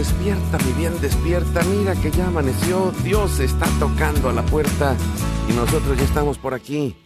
Despierta, 0.00 0.56
mi 0.64 0.72
bien, 0.72 0.98
despierta. 1.02 1.62
Mira 1.64 1.94
que 1.94 2.10
ya 2.10 2.28
amaneció. 2.28 2.90
Dios 3.04 3.38
está 3.38 3.66
tocando 3.78 4.30
a 4.30 4.32
la 4.32 4.42
puerta. 4.46 4.96
Y 5.46 5.52
nosotros 5.52 5.98
ya 5.98 6.04
estamos 6.04 6.38
por 6.38 6.54
aquí. 6.54 6.96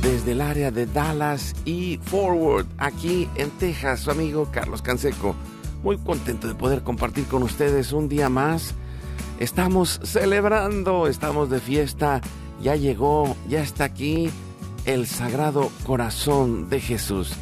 Desde 0.00 0.32
el 0.32 0.40
área 0.40 0.70
de 0.70 0.86
Dallas 0.86 1.54
y 1.66 2.00
Forward, 2.02 2.64
aquí 2.78 3.28
en 3.34 3.50
Texas, 3.50 4.00
su 4.00 4.10
amigo 4.10 4.48
Carlos 4.50 4.80
Canseco. 4.80 5.36
Muy 5.82 5.98
contento 5.98 6.48
de 6.48 6.54
poder 6.54 6.82
compartir 6.82 7.26
con 7.26 7.42
ustedes 7.42 7.92
un 7.92 8.08
día 8.08 8.30
más. 8.30 8.72
Estamos 9.38 10.00
celebrando, 10.02 11.08
estamos 11.08 11.50
de 11.50 11.60
fiesta. 11.60 12.22
Ya 12.62 12.76
llegó, 12.76 13.36
ya 13.46 13.60
está 13.60 13.84
aquí 13.84 14.30
el 14.86 15.06
Sagrado 15.06 15.70
Corazón 15.84 16.70
de 16.70 16.80
Jesús. 16.80 17.34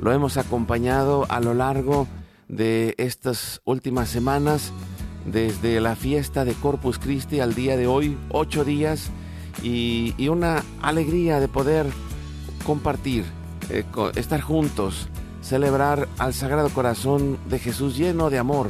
Lo 0.00 0.12
hemos 0.12 0.36
acompañado 0.36 1.26
a 1.28 1.40
lo 1.40 1.54
largo 1.54 2.06
de 2.06 2.17
estas 2.48 3.60
últimas 3.64 4.08
semanas, 4.08 4.72
desde 5.26 5.80
la 5.80 5.96
fiesta 5.96 6.44
de 6.44 6.54
Corpus 6.54 6.98
Christi 6.98 7.40
al 7.40 7.54
día 7.54 7.76
de 7.76 7.86
hoy, 7.86 8.16
ocho 8.30 8.64
días, 8.64 9.10
y, 9.62 10.14
una 10.28 10.62
alegría 10.80 11.40
de 11.40 11.48
poder 11.48 11.86
compartir, 12.64 13.24
eh, 13.70 13.84
estar 14.14 14.40
juntos, 14.40 15.08
celebrar 15.42 16.08
al 16.18 16.32
Sagrado 16.32 16.68
Corazón 16.70 17.38
de 17.48 17.58
Jesús 17.58 17.96
lleno 17.96 18.30
de 18.30 18.38
amor, 18.38 18.68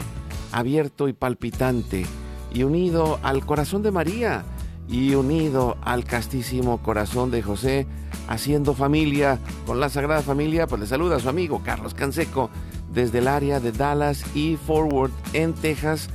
abierto 0.53 1.09
y 1.09 1.12
palpitante, 1.12 2.06
y 2.53 2.62
unido 2.62 3.19
al 3.23 3.45
corazón 3.45 3.83
de 3.83 3.91
María, 3.91 4.45
y 4.89 5.15
unido 5.15 5.77
al 5.83 6.05
castísimo 6.05 6.83
corazón 6.83 7.31
de 7.31 7.43
José, 7.43 7.87
haciendo 8.27 8.75
familia 8.75 9.39
con 9.67 9.81
la 9.81 9.91
Sagrada 9.91 10.23
Familia, 10.23 10.67
pues 10.67 10.81
le 10.81 10.87
saluda 10.87 11.17
a 11.17 11.21
su 11.21 11.29
amigo 11.29 11.62
Carlos 11.62 11.93
Canseco 11.93 12.50
desde 12.93 13.19
el 13.19 13.28
área 13.28 13.60
de 13.60 13.72
Dallas 13.72 14.25
y 14.34 14.56
Forward 14.56 15.10
en 15.32 15.54
Texas. 15.54 16.09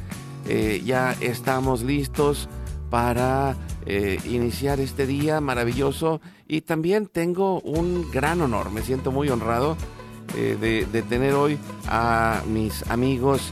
Eh, 0.48 0.82
ya 0.86 1.16
estamos 1.22 1.84
listos 1.84 2.50
para 2.90 3.56
eh, 3.86 4.20
iniciar 4.26 4.80
este 4.80 5.06
día 5.06 5.42
maravilloso 5.42 6.22
y 6.48 6.62
también 6.62 7.08
tengo 7.08 7.60
un 7.62 8.10
gran 8.12 8.42
honor, 8.42 8.72
me 8.72 8.82
siento 8.82 9.12
muy 9.12 9.30
honrado 9.30 9.78
eh, 10.36 10.58
de, 10.60 10.86
de, 10.86 11.02
tener 11.02 11.34
hoy 11.34 11.58
a 11.88 12.44
mis 12.48 12.90
amigos 12.90 13.52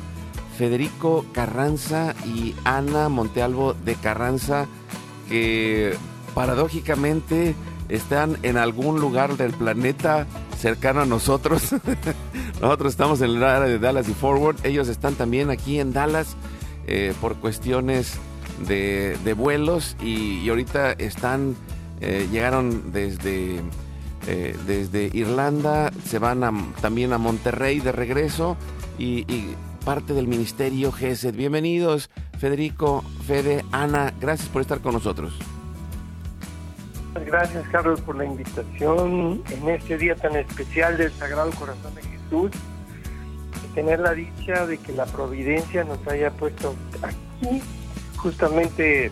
Federico 0.57 1.25
Carranza 1.33 2.13
y 2.25 2.55
Ana 2.63 3.09
Montealvo 3.09 3.73
de 3.73 3.95
Carranza 3.95 4.67
que 5.27 5.95
paradójicamente 6.33 7.55
están 7.91 8.38
en 8.41 8.57
algún 8.57 9.00
lugar 9.00 9.38
del 9.38 9.52
planeta 9.52 10.25
cercano 10.57 11.02
a 11.02 11.06
nosotros. 11.06 11.75
nosotros 12.62 12.94
estamos 12.94 13.22
en 13.22 13.31
el 13.31 13.44
área 13.44 13.68
de 13.68 13.79
Dallas 13.79 14.07
y 14.09 14.13
Forward. 14.13 14.56
Ellos 14.63 14.88
están 14.88 15.16
también 15.16 15.50
aquí 15.50 15.79
en 15.79 15.94
Dallas 15.94 16.35
eh, 16.88 17.13
por 17.22 17.35
cuestiones 17.35 18.18
de, 18.68 19.35
vuelos 19.38 19.97
y, 20.02 20.47
ahorita 20.50 20.94
están, 20.94 21.56
eh, 22.00 22.28
llegaron 22.31 22.91
desde, 22.91 23.59
eh, 24.28 24.56
desde 24.66 25.09
Irlanda, 25.13 25.91
se 26.06 26.19
van 26.19 26.73
también 26.81 27.12
a 27.12 27.18
Monterrey 27.18 27.79
de 27.79 27.91
regreso 27.91 28.56
y, 28.97 29.19
y 29.31 29.56
parte 29.84 30.13
del 30.13 30.28
ministerio 30.28 30.91
GESED. 30.91 31.35
Bienvenidos, 31.35 32.09
Federico, 32.40 33.03
Fede, 33.25 33.66
Ana, 33.72 34.13
gracias 34.22 34.47
por 34.47 34.62
estar 34.62 34.79
con 34.79 34.94
nosotros. 34.94 35.34
Gracias 37.13 37.67
Carlos 37.69 37.99
por 38.01 38.16
la 38.16 38.25
invitación 38.25 39.44
en 39.49 39.69
este 39.69 39.97
día 39.97 40.16
tan 40.16 40.35
especial 40.35 40.97
del 40.97 41.11
Sagrado 41.11 41.51
Corazón 41.51 41.94
de 41.95 42.01
Jesús. 42.03 42.51
Y 43.63 43.75
tener 43.75 43.99
la 43.99 44.13
dicha 44.13 44.66
de 44.66 44.77
que 44.77 44.94
la 44.94 45.05
providencia 45.05 45.83
nos 45.83 46.05
haya 46.07 46.31
puesto 46.31 46.73
aquí, 47.01 47.61
justamente 48.17 49.11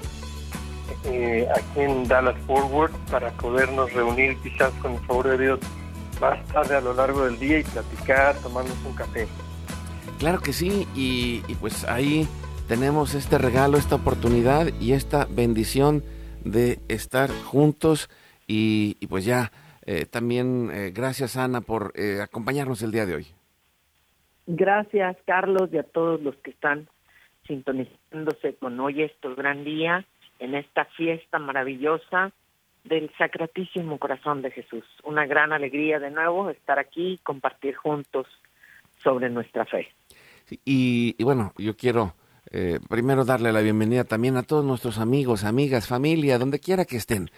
eh, 1.06 1.48
aquí 1.54 1.80
en 1.82 2.08
Dallas 2.08 2.38
Forward, 2.48 2.92
para 3.12 3.32
podernos 3.32 3.92
reunir 3.94 4.38
quizás 4.38 4.72
con 4.82 4.94
el 4.94 5.00
favor 5.02 5.28
de 5.28 5.38
Dios 5.38 5.60
más 6.22 6.44
tarde 6.48 6.76
a 6.76 6.82
lo 6.82 6.94
largo 6.94 7.26
del 7.26 7.38
día 7.38 7.60
y 7.60 7.64
platicar, 7.64 8.36
tomarnos 8.38 8.76
un 8.86 8.94
café. 8.94 9.28
Claro 10.20 10.40
que 10.40 10.52
sí, 10.52 10.88
y 10.96 11.42
pues 11.62 11.86
ahí 11.86 12.28
tenemos 12.68 13.14
este 13.14 13.38
regalo, 13.38 13.78
esta 13.78 13.96
oportunidad 13.96 14.68
y 14.80 14.94
esta 14.94 15.26
bendición 15.30 16.04
de 16.44 16.80
estar 16.88 17.30
juntos 17.30 18.10
y, 18.48 18.96
pues 19.08 19.26
ya 19.26 19.52
eh, 19.86 20.06
también 20.06 20.72
eh, 20.72 20.92
gracias 20.92 21.38
Ana 21.38 21.62
por 21.62 21.94
eh, 21.96 22.20
acompañarnos 22.22 22.82
el 22.82 22.92
día 22.92 23.06
de 23.06 23.16
hoy. 23.16 23.28
Gracias 24.48 25.18
Carlos 25.26 25.70
y 25.72 25.78
a 25.78 25.84
todos 25.84 26.22
los 26.22 26.36
que 26.38 26.52
están 26.52 26.88
sintonizándose 27.48 28.56
con 28.56 28.80
hoy 28.80 29.04
este 29.04 29.34
gran 29.36 29.64
día 29.64 30.06
en 30.40 30.56
esta 30.56 30.86
fiesta 30.86 31.40
maravillosa 31.40 32.32
del 32.84 33.12
Sacratísimo 33.18 34.00
Corazón 34.00 34.42
de 34.42 34.52
Jesús. 34.52 34.86
Una 35.04 35.26
gran 35.26 35.52
alegría 35.52 36.00
de 36.00 36.12
nuevo 36.12 36.50
estar 36.50 36.80
aquí 36.80 37.14
y 37.14 37.18
compartir 37.18 37.76
juntos 37.76 38.28
sobre 39.04 39.30
nuestra 39.30 39.66
fe. 39.66 39.90
y 40.66 41.24
bueno, 41.24 41.54
yo 41.58 41.76
quiero 41.76 42.16
eh, 42.52 42.80
primero 42.90 43.26
darle 43.26 43.54
la 43.54 43.62
bienvenida 43.62 44.04
también 44.04 44.36
a 44.36 44.44
todos 44.44 44.66
nuestros 44.66 44.98
amigos, 44.98 45.44
amigas, 45.44 45.88
familia, 45.88 46.40
donde 46.40 46.60
quiera 46.60 46.86
que 46.86 46.98
estén, 46.98 47.30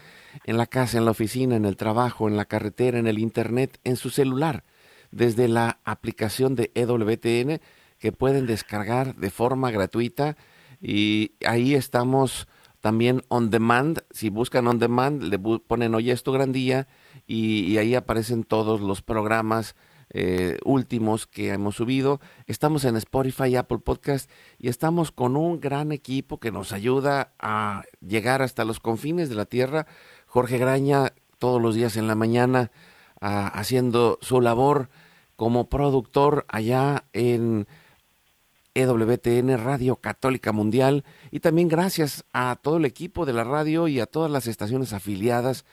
en 0.45 0.57
la 0.57 0.67
casa, 0.67 0.97
en 0.97 1.05
la 1.05 1.11
oficina, 1.11 1.57
en 1.57 1.65
el 1.65 1.75
trabajo, 1.75 2.29
en 2.29 2.37
la 2.37 2.45
carretera, 2.45 2.97
en 2.97 3.07
el 3.07 3.19
internet, 3.19 3.77
en 3.83 3.97
su 3.97 4.09
celular, 4.09 4.63
desde 5.11 5.49
la 5.49 5.79
aplicación 5.83 6.55
de 6.55 6.71
EWTN 6.75 7.59
que 7.99 8.11
pueden 8.13 8.45
descargar 8.45 9.15
de 9.15 9.29
forma 9.29 9.69
gratuita. 9.69 10.37
Y 10.81 11.33
ahí 11.45 11.75
estamos 11.75 12.47
también 12.79 13.21
on 13.27 13.49
demand, 13.49 13.99
si 14.11 14.29
buscan 14.29 14.65
on 14.65 14.79
demand 14.79 15.21
le 15.23 15.37
ponen 15.37 15.93
hoy 15.93 16.09
es 16.09 16.23
tu 16.23 16.31
gran 16.31 16.51
día 16.51 16.87
y 17.27 17.77
ahí 17.77 17.93
aparecen 17.93 18.43
todos 18.43 18.81
los 18.81 19.01
programas 19.03 19.75
eh, 20.13 20.57
últimos 20.63 21.27
que 21.27 21.49
hemos 21.49 21.75
subido. 21.75 22.19
Estamos 22.47 22.85
en 22.85 22.97
Spotify, 22.97 23.55
Apple 23.55 23.79
Podcast 23.79 24.29
y 24.59 24.67
estamos 24.69 25.11
con 25.11 25.35
un 25.35 25.59
gran 25.59 25.91
equipo 25.91 26.39
que 26.39 26.51
nos 26.51 26.73
ayuda 26.73 27.33
a 27.39 27.83
llegar 28.05 28.41
hasta 28.41 28.65
los 28.65 28.79
confines 28.79 29.29
de 29.29 29.35
la 29.35 29.45
tierra. 29.45 29.87
Jorge 30.25 30.57
Graña 30.57 31.13
todos 31.39 31.61
los 31.61 31.75
días 31.75 31.97
en 31.97 32.07
la 32.07 32.15
mañana 32.15 32.71
haciendo 33.21 34.17
su 34.21 34.41
labor 34.41 34.89
como 35.35 35.69
productor 35.69 36.45
allá 36.49 37.05
en 37.13 37.67
EWTN 38.73 39.57
Radio 39.57 39.97
Católica 39.97 40.51
Mundial 40.51 41.03
y 41.29 41.39
también 41.39 41.67
gracias 41.67 42.25
a 42.33 42.57
todo 42.61 42.77
el 42.77 42.85
equipo 42.85 43.25
de 43.25 43.33
la 43.33 43.43
radio 43.43 43.87
y 43.87 43.99
a 43.99 44.05
todas 44.05 44.31
las 44.31 44.47
estaciones 44.47 44.93
afiliadas 44.93 45.65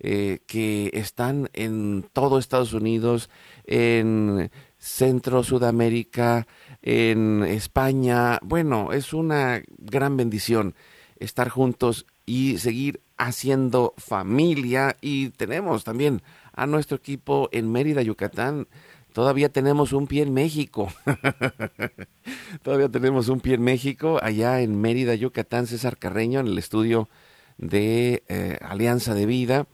eh, 0.00 0.40
que 0.46 0.90
están 0.94 1.48
en 1.52 2.04
todo 2.12 2.38
Estados 2.38 2.72
Unidos, 2.72 3.30
en 3.66 4.50
Centro 4.78 5.42
Sudamérica, 5.42 6.46
en 6.82 7.42
España. 7.44 8.38
Bueno, 8.42 8.92
es 8.92 9.12
una 9.12 9.62
gran 9.78 10.16
bendición 10.16 10.74
estar 11.18 11.48
juntos 11.48 12.06
y 12.26 12.58
seguir 12.58 13.00
haciendo 13.16 13.94
familia 13.96 14.96
y 15.00 15.30
tenemos 15.30 15.84
también 15.84 16.22
a 16.52 16.66
nuestro 16.66 16.96
equipo 16.96 17.48
en 17.52 17.70
Mérida, 17.70 18.02
Yucatán. 18.02 18.66
Todavía 19.12 19.48
tenemos 19.48 19.92
un 19.92 20.06
pie 20.06 20.22
en 20.22 20.34
México. 20.34 20.92
Todavía 22.62 22.88
tenemos 22.88 23.28
un 23.28 23.40
pie 23.40 23.54
en 23.54 23.62
México, 23.62 24.18
allá 24.20 24.60
en 24.60 24.80
Mérida, 24.80 25.14
Yucatán, 25.14 25.66
César 25.66 25.98
Carreño, 25.98 26.40
en 26.40 26.48
el 26.48 26.58
estudio 26.58 27.08
de 27.56 28.24
eh, 28.28 28.58
Alianza 28.60 29.14
de 29.14 29.26
Vida, 29.26 29.66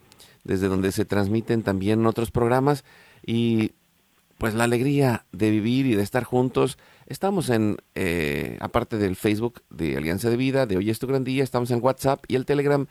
desde 0.44 0.68
donde 0.68 0.92
se 0.92 1.04
transmiten 1.04 1.62
también 1.62 2.06
otros 2.06 2.30
programas. 2.30 2.84
Y 3.24 3.72
pues 4.38 4.54
la 4.54 4.64
alegría 4.64 5.26
de 5.32 5.50
vivir 5.50 5.86
y 5.86 5.94
de 5.94 6.02
estar 6.02 6.24
juntos. 6.24 6.78
Estamos 7.06 7.50
en, 7.50 7.76
eh, 7.94 8.56
aparte 8.60 8.96
del 8.96 9.16
Facebook 9.16 9.62
de 9.68 9.96
Alianza 9.96 10.30
de 10.30 10.36
Vida, 10.36 10.64
de 10.64 10.78
Hoy 10.78 10.88
es 10.88 10.98
tu 10.98 11.06
gran 11.06 11.24
día, 11.24 11.44
estamos 11.44 11.70
en 11.70 11.82
WhatsApp 11.82 12.24
y 12.26 12.36
el 12.36 12.46
Telegram 12.46 12.86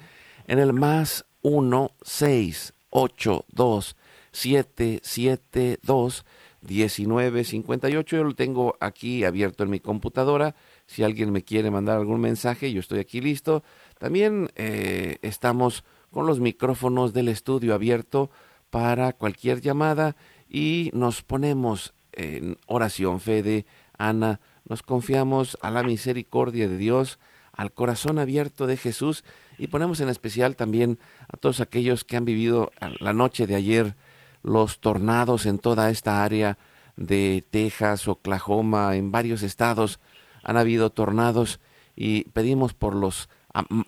en 0.47 0.59
el 0.59 0.73
más 0.73 1.25
1 1.41 1.91
6 2.03 2.73
8 2.91 3.45
2 3.51 3.95
7 4.31 4.99
7 5.01 5.79
2 5.81 6.25
1958. 6.61 8.17
Yo 8.17 8.23
lo 8.23 8.35
tengo 8.35 8.75
aquí 8.79 9.23
abierto 9.23 9.63
en 9.63 9.69
mi 9.69 9.79
computadora. 9.79 10.55
Si 10.85 11.03
alguien 11.03 11.31
me 11.31 11.43
quiere 11.43 11.71
mandar 11.71 11.97
algún 11.97 12.21
mensaje, 12.21 12.71
yo 12.71 12.79
estoy 12.79 12.99
aquí 12.99 13.21
listo. 13.21 13.63
También 13.97 14.49
eh, 14.55 15.17
estamos 15.21 15.83
con 16.11 16.25
los 16.25 16.39
micrófonos 16.39 17.13
del 17.13 17.27
estudio 17.27 17.73
abierto 17.73 18.29
para 18.69 19.13
cualquier 19.13 19.61
llamada 19.61 20.15
y 20.49 20.91
nos 20.93 21.23
ponemos 21.23 21.93
en 22.11 22.57
oración, 22.67 23.19
Fede, 23.19 23.65
Ana, 23.97 24.39
nos 24.67 24.83
confiamos 24.83 25.57
a 25.61 25.71
la 25.71 25.83
misericordia 25.83 26.67
de 26.67 26.77
Dios, 26.77 27.19
al 27.53 27.71
corazón 27.71 28.19
abierto 28.19 28.67
de 28.67 28.77
Jesús 28.77 29.23
y 29.57 29.67
ponemos 29.67 29.99
en 29.99 30.09
especial 30.09 30.55
también 30.55 30.99
a 31.27 31.37
todos 31.37 31.59
aquellos 31.59 32.03
que 32.03 32.17
han 32.17 32.25
vivido 32.25 32.71
la 32.99 33.13
noche 33.13 33.47
de 33.47 33.55
ayer 33.55 33.95
los 34.41 34.79
tornados 34.79 35.45
en 35.45 35.59
toda 35.59 35.89
esta 35.89 36.23
área 36.23 36.57
de 36.95 37.43
Texas, 37.49 38.07
Oklahoma, 38.07 38.95
en 38.95 39.11
varios 39.11 39.43
estados 39.43 39.99
han 40.43 40.57
habido 40.57 40.89
tornados 40.89 41.59
y 41.95 42.23
pedimos 42.29 42.73
por 42.73 42.95
los 42.95 43.29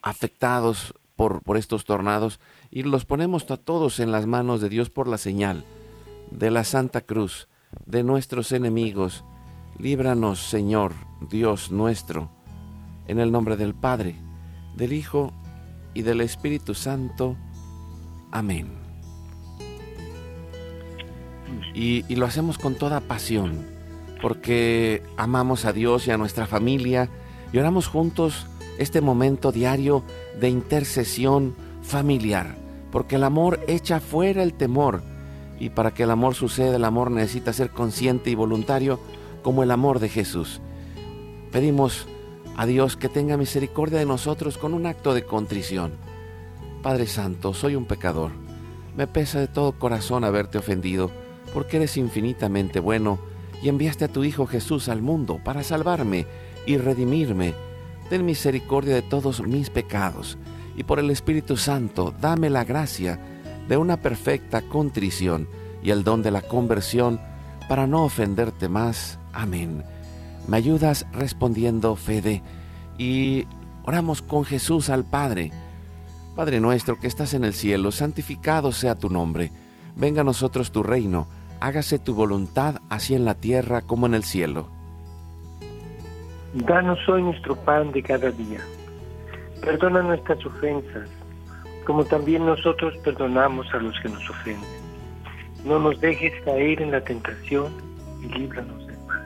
afectados 0.01 0.93
por, 1.43 1.57
estos 1.57 1.85
tornados 1.85 2.39
y 2.69 2.83
los 2.83 3.05
ponemos 3.05 3.49
a 3.51 3.57
todos 3.57 3.99
en 3.99 4.11
las 4.11 4.25
manos 4.25 4.61
de 4.61 4.69
Dios 4.69 4.89
por 4.89 5.07
la 5.07 5.17
señal 5.17 5.65
de 6.31 6.49
la 6.49 6.63
Santa 6.63 7.01
Cruz, 7.01 7.47
de 7.85 8.03
nuestros 8.03 8.51
enemigos. 8.51 9.23
Líbranos, 9.77 10.39
Señor, 10.39 10.93
Dios 11.29 11.71
nuestro, 11.71 12.29
en 13.07 13.19
el 13.19 13.31
nombre 13.31 13.57
del 13.57 13.73
Padre, 13.73 14.15
del 14.75 14.93
Hijo 14.93 15.33
y 15.93 16.03
del 16.03 16.21
Espíritu 16.21 16.73
Santo. 16.73 17.35
Amén 18.31 18.81
y, 21.73 22.15
lo 22.15 22.25
hacemos 22.25 22.57
con 22.57 22.75
toda 22.75 22.99
pasión, 23.01 23.65
porque 24.21 25.03
amamos 25.17 25.65
a 25.65 25.73
Dios 25.73 26.07
y 26.07 26.11
a 26.11 26.17
nuestra 26.17 26.47
familia 26.47 27.09
y 27.53 27.57
oramos 27.57 27.87
juntos 27.87 28.47
este 28.81 29.01
momento 29.01 29.51
diario 29.51 30.03
de 30.39 30.49
intercesión 30.49 31.55
familiar, 31.81 32.55
porque 32.91 33.15
el 33.15 33.23
amor 33.23 33.59
echa 33.67 33.99
fuera 33.99 34.43
el 34.43 34.53
temor 34.53 35.03
y 35.59 35.69
para 35.69 35.91
que 35.91 36.03
el 36.03 36.11
amor 36.11 36.33
suceda 36.33 36.75
el 36.75 36.83
amor 36.83 37.11
necesita 37.11 37.53
ser 37.53 37.69
consciente 37.69 38.31
y 38.31 38.35
voluntario 38.35 38.99
como 39.43 39.63
el 39.63 39.71
amor 39.71 39.99
de 39.99 40.09
Jesús. 40.09 40.59
Pedimos 41.51 42.07
a 42.57 42.65
Dios 42.65 42.97
que 42.97 43.09
tenga 43.09 43.37
misericordia 43.37 43.99
de 43.99 44.05
nosotros 44.05 44.57
con 44.57 44.73
un 44.73 44.85
acto 44.85 45.13
de 45.13 45.23
contrición. 45.23 45.91
Padre 46.81 47.07
Santo, 47.07 47.53
soy 47.53 47.75
un 47.75 47.85
pecador. 47.85 48.31
Me 48.97 49.07
pesa 49.07 49.39
de 49.39 49.47
todo 49.47 49.77
corazón 49.77 50.23
haberte 50.23 50.57
ofendido 50.57 51.11
porque 51.53 51.77
eres 51.77 51.97
infinitamente 51.97 52.79
bueno 52.79 53.19
y 53.61 53.69
enviaste 53.69 54.05
a 54.05 54.07
tu 54.07 54.23
Hijo 54.23 54.47
Jesús 54.47 54.89
al 54.89 55.01
mundo 55.01 55.39
para 55.43 55.63
salvarme 55.63 56.25
y 56.65 56.77
redimirme. 56.77 57.53
Ten 58.11 58.25
misericordia 58.25 58.93
de 58.93 59.03
todos 59.03 59.39
mis 59.41 59.69
pecados 59.69 60.37
y 60.75 60.83
por 60.83 60.99
el 60.99 61.09
Espíritu 61.11 61.55
Santo 61.55 62.13
dame 62.19 62.49
la 62.49 62.65
gracia 62.65 63.17
de 63.69 63.77
una 63.77 63.95
perfecta 63.95 64.61
contrición 64.63 65.47
y 65.81 65.91
el 65.91 66.03
don 66.03 66.21
de 66.21 66.31
la 66.31 66.41
conversión 66.41 67.21
para 67.69 67.87
no 67.87 68.03
ofenderte 68.03 68.67
más. 68.67 69.17
Amén. 69.31 69.85
Me 70.45 70.57
ayudas 70.57 71.05
respondiendo, 71.13 71.95
Fede, 71.95 72.43
y 72.97 73.47
oramos 73.85 74.21
con 74.21 74.43
Jesús 74.43 74.89
al 74.89 75.05
Padre. 75.05 75.53
Padre 76.35 76.59
nuestro 76.59 76.99
que 76.99 77.07
estás 77.07 77.33
en 77.33 77.45
el 77.45 77.53
cielo, 77.53 77.93
santificado 77.93 78.73
sea 78.73 78.95
tu 78.95 79.09
nombre. 79.09 79.53
Venga 79.95 80.19
a 80.19 80.25
nosotros 80.25 80.73
tu 80.73 80.83
reino 80.83 81.29
hágase 81.61 81.99
tu 81.99 82.15
voluntad 82.15 82.81
así 82.89 83.13
en 83.13 83.23
la 83.23 83.35
tierra 83.35 83.81
como 83.81 84.07
en 84.07 84.15
el 84.15 84.23
cielo. 84.25 84.80
Danos 86.53 86.99
hoy 87.07 87.23
nuestro 87.23 87.55
pan 87.55 87.91
de 87.91 88.03
cada 88.03 88.29
día. 88.31 88.59
Perdona 89.61 90.01
nuestras 90.01 90.45
ofensas, 90.45 91.09
como 91.85 92.03
también 92.03 92.45
nosotros 92.45 92.93
perdonamos 93.03 93.67
a 93.73 93.77
los 93.77 93.97
que 94.01 94.09
nos 94.09 94.29
ofenden. 94.29 94.81
No 95.63 95.79
nos 95.79 96.01
dejes 96.01 96.33
caer 96.43 96.81
en 96.81 96.91
la 96.91 97.01
tentación 97.01 97.71
y 98.21 98.27
líbranos 98.37 98.85
del 98.85 98.97
mal. 99.07 99.25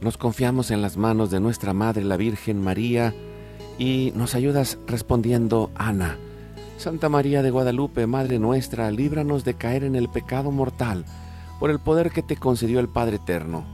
Nos 0.00 0.16
confiamos 0.16 0.70
en 0.70 0.82
las 0.82 0.96
manos 0.96 1.30
de 1.30 1.40
nuestra 1.40 1.72
Madre, 1.72 2.02
la 2.02 2.16
Virgen 2.16 2.62
María, 2.62 3.14
y 3.78 4.12
nos 4.16 4.34
ayudas 4.34 4.78
respondiendo, 4.86 5.70
Ana 5.74 6.16
Santa 6.76 7.08
María 7.08 7.42
de 7.42 7.50
Guadalupe, 7.50 8.06
Madre 8.06 8.38
nuestra, 8.38 8.90
líbranos 8.90 9.44
de 9.44 9.54
caer 9.54 9.84
en 9.84 9.94
el 9.94 10.08
pecado 10.08 10.50
mortal, 10.50 11.04
por 11.60 11.70
el 11.70 11.78
poder 11.78 12.10
que 12.10 12.22
te 12.22 12.36
concedió 12.36 12.80
el 12.80 12.88
Padre 12.88 13.16
Eterno. 13.16 13.73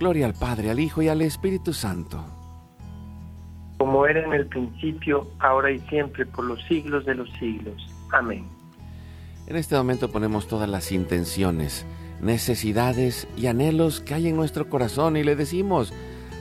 Gloria 0.00 0.24
al 0.24 0.32
Padre, 0.32 0.70
al 0.70 0.80
Hijo 0.80 1.02
y 1.02 1.08
al 1.08 1.20
Espíritu 1.20 1.74
Santo. 1.74 2.24
Como 3.76 4.06
era 4.06 4.24
en 4.24 4.32
el 4.32 4.46
principio, 4.46 5.28
ahora 5.40 5.70
y 5.70 5.78
siempre, 5.90 6.24
por 6.24 6.46
los 6.46 6.58
siglos 6.64 7.04
de 7.04 7.16
los 7.16 7.28
siglos. 7.38 7.76
Amén. 8.10 8.46
En 9.46 9.56
este 9.56 9.76
momento 9.76 10.10
ponemos 10.10 10.48
todas 10.48 10.70
las 10.70 10.90
intenciones, 10.90 11.84
necesidades 12.22 13.28
y 13.36 13.46
anhelos 13.46 14.00
que 14.00 14.14
hay 14.14 14.28
en 14.28 14.36
nuestro 14.36 14.70
corazón 14.70 15.18
y 15.18 15.22
le 15.22 15.36
decimos, 15.36 15.92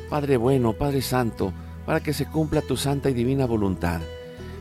Padre 0.10 0.38
bueno, 0.38 0.72
Padre 0.72 1.02
Santo, 1.02 1.52
para 1.86 2.00
que 2.00 2.14
se 2.14 2.28
cumpla 2.28 2.62
tu 2.62 2.78
santa 2.78 3.10
y 3.10 3.14
divina 3.14 3.46
voluntad. 3.46 4.00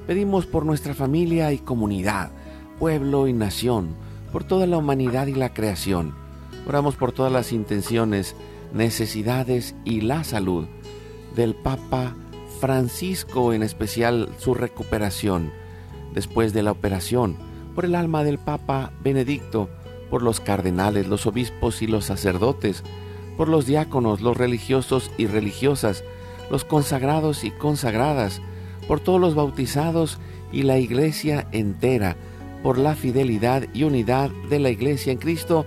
Pedimos 0.08 0.46
por 0.46 0.66
nuestra 0.66 0.92
familia 0.92 1.52
y 1.52 1.58
comunidad, 1.58 2.32
pueblo 2.80 3.28
y 3.28 3.32
nación, 3.32 3.94
por 4.32 4.42
toda 4.42 4.66
la 4.66 4.78
humanidad 4.78 5.28
y 5.28 5.34
la 5.34 5.54
creación. 5.54 6.16
Oramos 6.66 6.96
por 6.96 7.12
todas 7.12 7.30
las 7.32 7.52
intenciones, 7.52 8.34
necesidades 8.72 9.74
y 9.84 10.00
la 10.00 10.24
salud 10.24 10.66
del 11.34 11.54
Papa 11.54 12.14
Francisco, 12.60 13.52
en 13.52 13.62
especial 13.62 14.28
su 14.38 14.54
recuperación 14.54 15.52
después 16.12 16.52
de 16.52 16.62
la 16.62 16.72
operación, 16.72 17.36
por 17.74 17.84
el 17.84 17.94
alma 17.94 18.24
del 18.24 18.38
Papa 18.38 18.92
Benedicto, 19.02 19.68
por 20.10 20.22
los 20.22 20.40
cardenales, 20.40 21.06
los 21.06 21.26
obispos 21.26 21.82
y 21.82 21.86
los 21.86 22.06
sacerdotes, 22.06 22.82
por 23.36 23.48
los 23.48 23.66
diáconos, 23.66 24.20
los 24.20 24.36
religiosos 24.36 25.10
y 25.16 25.26
religiosas, 25.26 26.02
los 26.50 26.64
consagrados 26.64 27.44
y 27.44 27.50
consagradas, 27.50 28.40
por 28.88 29.00
todos 29.00 29.20
los 29.20 29.34
bautizados 29.34 30.18
y 30.50 30.62
la 30.62 30.78
iglesia 30.78 31.46
entera, 31.52 32.16
por 32.62 32.78
la 32.78 32.94
fidelidad 32.94 33.64
y 33.72 33.84
unidad 33.84 34.30
de 34.48 34.58
la 34.58 34.70
Iglesia 34.70 35.12
en 35.12 35.18
Cristo, 35.18 35.66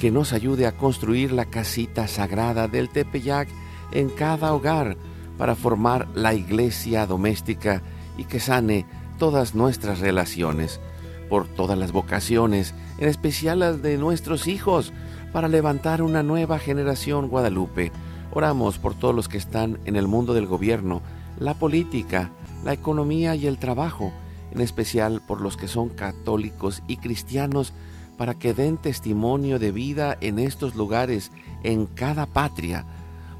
que 0.00 0.10
nos 0.10 0.32
ayude 0.32 0.66
a 0.66 0.76
construir 0.76 1.32
la 1.32 1.46
casita 1.46 2.06
sagrada 2.06 2.68
del 2.68 2.88
Tepeyac 2.88 3.48
en 3.92 4.08
cada 4.10 4.52
hogar 4.52 4.96
para 5.38 5.54
formar 5.54 6.08
la 6.14 6.34
iglesia 6.34 7.06
doméstica 7.06 7.82
y 8.16 8.24
que 8.24 8.40
sane 8.40 8.86
todas 9.18 9.54
nuestras 9.54 10.00
relaciones, 10.00 10.80
por 11.28 11.48
todas 11.48 11.78
las 11.78 11.92
vocaciones, 11.92 12.74
en 12.98 13.08
especial 13.08 13.60
las 13.60 13.82
de 13.82 13.96
nuestros 13.98 14.46
hijos, 14.46 14.92
para 15.32 15.48
levantar 15.48 16.02
una 16.02 16.22
nueva 16.22 16.58
generación 16.58 17.28
Guadalupe. 17.28 17.92
Oramos 18.32 18.78
por 18.78 18.94
todos 18.94 19.14
los 19.14 19.28
que 19.28 19.38
están 19.38 19.78
en 19.84 19.96
el 19.96 20.08
mundo 20.08 20.34
del 20.34 20.46
gobierno, 20.46 21.02
la 21.38 21.54
política, 21.54 22.30
la 22.64 22.72
economía 22.72 23.34
y 23.34 23.46
el 23.46 23.58
trabajo, 23.58 24.12
en 24.52 24.60
especial 24.60 25.22
por 25.26 25.40
los 25.40 25.56
que 25.56 25.68
son 25.68 25.88
católicos 25.88 26.82
y 26.86 26.96
cristianos, 26.98 27.72
para 28.16 28.34
que 28.34 28.54
den 28.54 28.78
testimonio 28.78 29.58
de 29.58 29.72
vida 29.72 30.16
en 30.20 30.38
estos 30.38 30.74
lugares, 30.74 31.30
en 31.62 31.86
cada 31.86 32.26
patria, 32.26 32.86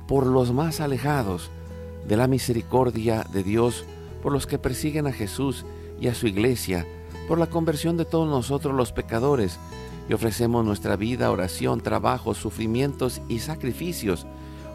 por 0.07 0.27
los 0.27 0.53
más 0.53 0.81
alejados 0.81 1.51
de 2.07 2.17
la 2.17 2.29
misericordia 2.29 3.25
de 3.33 3.43
Dios, 3.43 3.85
por 4.23 4.33
los 4.33 4.47
que 4.47 4.59
persiguen 4.59 5.07
a 5.07 5.13
Jesús 5.13 5.65
y 6.01 6.09
a 6.09 6.15
su 6.15 6.27
iglesia, 6.27 6.87
por 7.29 7.39
la 7.39 7.49
conversión 7.49 7.97
de 7.97 8.05
todos 8.05 8.29
nosotros 8.29 8.75
los 8.75 8.93
pecadores, 8.93 9.59
y 10.09 10.13
ofrecemos 10.13 10.65
nuestra 10.65 10.97
vida, 10.97 11.31
oración, 11.31 11.81
trabajo, 11.81 12.35
sufrimientos 12.35 13.21
y 13.29 13.41
sacrificios, 13.41 14.27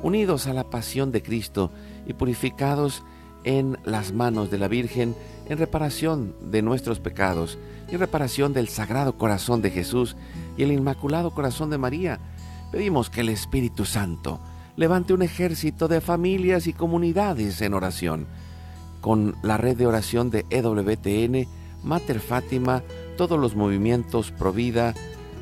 unidos 0.03 0.47
a 0.47 0.53
la 0.53 0.69
pasión 0.69 1.11
de 1.11 1.23
Cristo 1.23 1.71
y 2.05 2.13
purificados 2.13 3.03
en 3.43 3.77
las 3.85 4.11
manos 4.11 4.51
de 4.51 4.57
la 4.57 4.67
Virgen 4.67 5.15
en 5.47 5.57
reparación 5.57 6.35
de 6.41 6.61
nuestros 6.61 6.99
pecados 6.99 7.57
y 7.91 7.97
reparación 7.97 8.53
del 8.53 8.69
Sagrado 8.69 9.17
Corazón 9.17 9.61
de 9.61 9.69
Jesús 9.69 10.15
y 10.57 10.63
el 10.63 10.71
Inmaculado 10.71 11.31
Corazón 11.31 11.69
de 11.69 11.77
María. 11.77 12.19
Pedimos 12.71 13.09
que 13.09 13.21
el 13.21 13.29
Espíritu 13.29 13.85
Santo 13.85 14.39
levante 14.77 15.13
un 15.13 15.21
ejército 15.21 15.87
de 15.87 16.01
familias 16.01 16.67
y 16.67 16.73
comunidades 16.73 17.61
en 17.61 17.73
oración. 17.73 18.27
Con 19.01 19.35
la 19.43 19.57
red 19.57 19.77
de 19.77 19.87
oración 19.87 20.29
de 20.29 20.45
EWTN, 20.49 21.47
Mater 21.83 22.19
Fátima, 22.19 22.83
todos 23.17 23.39
los 23.39 23.55
movimientos 23.55 24.31
Provida, 24.31 24.93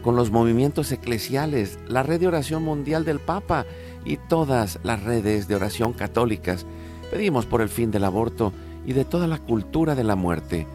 con 0.01 0.15
los 0.15 0.32
movimientos 0.32 0.91
eclesiales, 0.91 1.77
la 1.88 2.03
red 2.03 2.20
de 2.20 2.27
oración 2.27 2.63
mundial 2.63 3.06
del 3.06 3.20
Papa 3.20 3.65
y 4.06 4.18
todas 4.18 4.79
las 4.84 5.03
redes 5.03 5.48
de 5.48 5.56
oración 5.56 5.94
católicas. 5.94 6.65
Pedimos 7.12 7.46
por 7.46 7.62
el 7.62 7.70
fin 7.70 7.91
del 7.91 8.06
aborto 8.06 8.53
y 8.86 8.94
de 8.94 9.06
toda 9.06 9.27
la 9.27 9.39
cultura 9.39 9.94
de 9.94 10.03
la 10.03 10.15
muerte, 10.15 10.68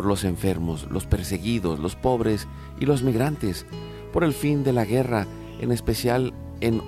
por 0.00 0.08
los 0.08 0.24
enfermos, 0.24 0.88
los 0.90 1.04
perseguidos, 1.04 1.78
los 1.78 1.94
pobres 1.94 2.48
y 2.80 2.86
los 2.86 3.02
migrantes, 3.02 3.66
por 4.14 4.24
el 4.24 4.32
fin 4.32 4.64
de 4.64 4.72
la 4.72 4.86
guerra, 4.86 5.26
en 5.60 5.72
especial 5.72 6.32
en 6.62 6.80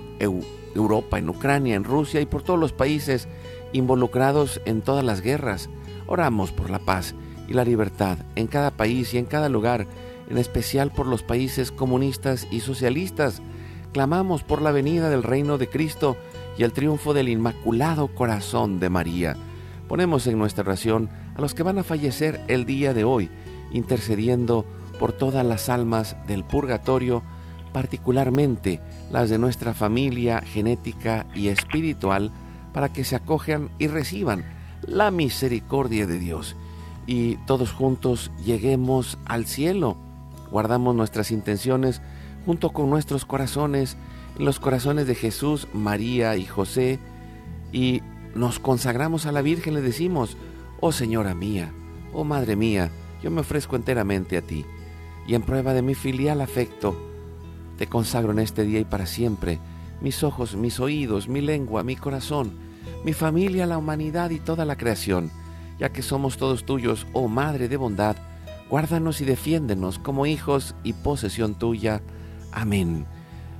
Europa, 0.73 1.19
en 1.19 1.29
Ucrania, 1.29 1.75
en 1.75 1.83
Rusia 1.83 2.21
y 2.21 2.25
por 2.25 2.41
todos 2.41 2.59
los 2.59 2.73
países 2.73 3.27
involucrados 3.71 4.61
en 4.65 4.81
todas 4.81 5.05
las 5.05 5.21
guerras. 5.21 5.69
Oramos 6.07 6.51
por 6.51 6.71
la 6.71 6.79
paz 6.79 7.13
y 7.47 7.53
la 7.53 7.63
libertad 7.63 8.17
en 8.35 8.47
cada 8.47 8.71
país 8.71 9.13
y 9.13 9.19
en 9.19 9.25
cada 9.25 9.47
lugar 9.47 9.85
en 10.27 10.39
especial 10.39 10.89
por 10.89 11.05
los 11.05 11.21
países 11.21 11.71
comunistas 11.71 12.47
y 12.49 12.61
socialistas. 12.61 13.43
Clamamos 13.91 14.41
por 14.41 14.59
la 14.59 14.71
venida 14.71 15.11
del 15.11 15.21
reino 15.21 15.59
de 15.59 15.69
Cristo 15.69 16.17
y 16.57 16.63
el 16.63 16.73
triunfo 16.73 17.13
del 17.13 17.29
Inmaculado 17.29 18.07
Corazón 18.07 18.79
de 18.79 18.89
María. 18.89 19.37
Ponemos 19.87 20.25
en 20.25 20.39
nuestra 20.39 20.63
oración 20.63 21.11
a 21.35 21.41
los 21.41 21.53
que 21.53 21.63
van 21.63 21.79
a 21.79 21.83
fallecer 21.83 22.41
el 22.47 22.65
día 22.65 22.93
de 22.93 23.03
hoy, 23.03 23.29
intercediendo 23.71 24.65
por 24.99 25.13
todas 25.13 25.45
las 25.45 25.69
almas 25.69 26.15
del 26.27 26.43
purgatorio, 26.43 27.23
particularmente 27.71 28.79
las 29.11 29.29
de 29.29 29.39
nuestra 29.39 29.73
familia 29.73 30.41
genética 30.41 31.25
y 31.33 31.47
espiritual, 31.47 32.31
para 32.73 32.89
que 32.89 33.03
se 33.03 33.15
acojan 33.15 33.69
y 33.79 33.87
reciban 33.87 34.43
la 34.87 35.11
misericordia 35.11 36.07
de 36.07 36.19
Dios. 36.19 36.55
Y 37.05 37.35
todos 37.45 37.71
juntos 37.71 38.31
lleguemos 38.43 39.17
al 39.25 39.45
cielo. 39.45 39.97
Guardamos 40.51 40.95
nuestras 40.95 41.31
intenciones 41.31 42.01
junto 42.45 42.71
con 42.71 42.89
nuestros 42.89 43.25
corazones, 43.25 43.97
en 44.37 44.45
los 44.45 44.59
corazones 44.59 45.07
de 45.07 45.15
Jesús, 45.15 45.67
María 45.73 46.35
y 46.37 46.45
José, 46.45 46.99
y 47.71 48.01
nos 48.35 48.59
consagramos 48.59 49.25
a 49.25 49.31
la 49.31 49.41
Virgen, 49.41 49.73
le 49.73 49.81
decimos, 49.81 50.37
oh 50.85 50.91
Señora 50.91 51.33
mía, 51.33 51.71
oh 52.11 52.25
Madre 52.25 52.57
mía, 52.57 52.91
yo 53.21 53.31
me 53.31 53.39
ofrezco 53.39 53.77
enteramente 53.77 54.35
a 54.35 54.41
ti, 54.41 54.65
y 55.25 55.33
en 55.33 55.41
prueba 55.41 55.73
de 55.73 55.81
mi 55.81 55.95
filial 55.95 56.41
afecto, 56.41 56.93
te 57.77 57.87
consagro 57.87 58.33
en 58.33 58.39
este 58.39 58.65
día 58.65 58.81
y 58.81 58.83
para 58.83 59.05
siempre 59.05 59.59
mis 60.01 60.25
ojos, 60.25 60.57
mis 60.57 60.81
oídos, 60.81 61.29
mi 61.29 61.39
lengua, 61.39 61.83
mi 61.83 61.95
corazón, 61.95 62.51
mi 63.05 63.13
familia, 63.13 63.65
la 63.65 63.77
humanidad 63.77 64.31
y 64.31 64.41
toda 64.41 64.65
la 64.65 64.75
creación, 64.75 65.31
ya 65.79 65.93
que 65.93 66.01
somos 66.01 66.35
todos 66.35 66.65
tuyos, 66.65 67.07
oh 67.13 67.29
Madre 67.29 67.69
de 67.69 67.77
bondad, 67.77 68.17
Guárdanos 68.69 69.21
y 69.21 69.25
defiéndenos 69.25 69.99
como 69.99 70.25
hijos 70.25 70.75
y 70.83 70.91
posesión 70.91 71.55
tuya. 71.55 72.01
Amén. 72.51 73.05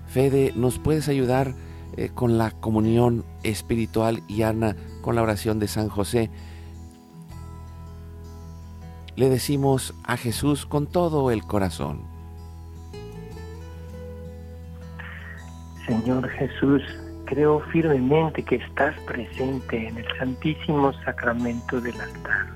Fede, 0.08 0.52
¿nos 0.58 0.78
puedes 0.78 1.08
ayudar 1.08 1.56
eh, 1.96 2.10
con 2.14 2.38
la 2.38 2.52
comunión 2.52 3.24
espiritual 3.44 4.24
y 4.28 4.42
Ana 4.42 4.76
con 5.02 5.16
la 5.16 5.22
oración 5.22 5.60
de 5.60 5.70
San 5.70 5.88
José? 5.88 6.30
Le 9.16 9.30
decimos 9.30 9.94
a 10.04 10.18
Jesús 10.18 10.66
con 10.66 10.88
todo 10.88 11.32
el 11.32 11.44
corazón. 11.44 12.02
Señor 15.86 16.30
Jesús, 16.30 16.82
creo 17.26 17.60
firmemente 17.72 18.44
que 18.44 18.56
estás 18.56 18.98
presente 19.02 19.88
en 19.88 19.98
el 19.98 20.08
Santísimo 20.18 20.94
Sacramento 21.04 21.80
del 21.82 22.00
altar 22.00 22.54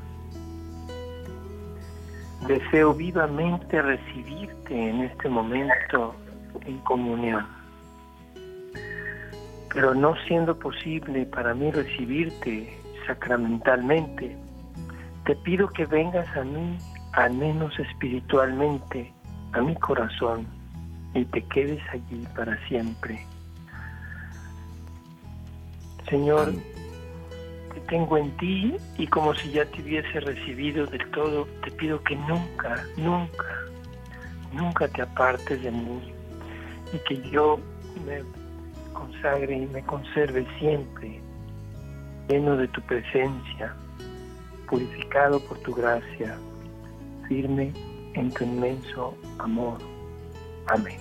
Deseo 2.47 2.93
vivamente 2.93 3.81
recibirte 3.81 4.89
en 4.89 5.01
este 5.01 5.27
momento 5.27 6.15
en 6.65 6.77
comunión. 6.79 7.45
Pero 9.73 9.93
no 9.93 10.15
siendo 10.27 10.57
posible 10.57 11.25
para 11.25 11.53
mí 11.53 11.71
recibirte 11.71 12.79
sacramentalmente, 13.05 14.37
te 15.27 15.35
pido 15.35 15.67
que 15.67 15.85
vengas 15.85 16.25
a 16.37 16.43
mí, 16.45 16.77
al 17.11 17.33
menos 17.33 17.77
espiritualmente, 17.77 19.11
a 19.51 19.61
mi 19.61 19.75
corazón 19.75 20.47
y 21.13 21.25
te 21.25 21.41
quedes 21.47 21.81
allí 21.91 22.25
para 22.33 22.57
siempre. 22.69 23.19
Señor, 26.09 26.53
tengo 27.89 28.17
en 28.17 28.31
ti 28.37 28.77
y 28.97 29.05
como 29.07 29.33
si 29.35 29.51
ya 29.51 29.65
te 29.65 29.81
hubiese 29.81 30.21
recibido 30.21 30.85
del 30.85 31.11
todo, 31.11 31.45
te 31.61 31.71
pido 31.71 32.01
que 32.03 32.15
nunca, 32.15 32.85
nunca, 32.95 33.65
nunca 34.53 34.87
te 34.87 35.01
apartes 35.01 35.61
de 35.61 35.71
mí 35.71 36.13
y 36.93 36.97
que 36.99 37.29
yo 37.29 37.59
me 38.05 38.21
consagre 38.93 39.57
y 39.57 39.65
me 39.65 39.83
conserve 39.83 40.47
siempre 40.57 41.19
lleno 42.29 42.55
de 42.55 42.69
tu 42.69 42.81
presencia, 42.83 43.75
purificado 44.69 45.39
por 45.41 45.57
tu 45.59 45.73
gracia, 45.73 46.37
firme 47.27 47.73
en 48.13 48.31
tu 48.31 48.43
inmenso 48.43 49.15
amor. 49.39 49.77
Amén. 50.67 50.97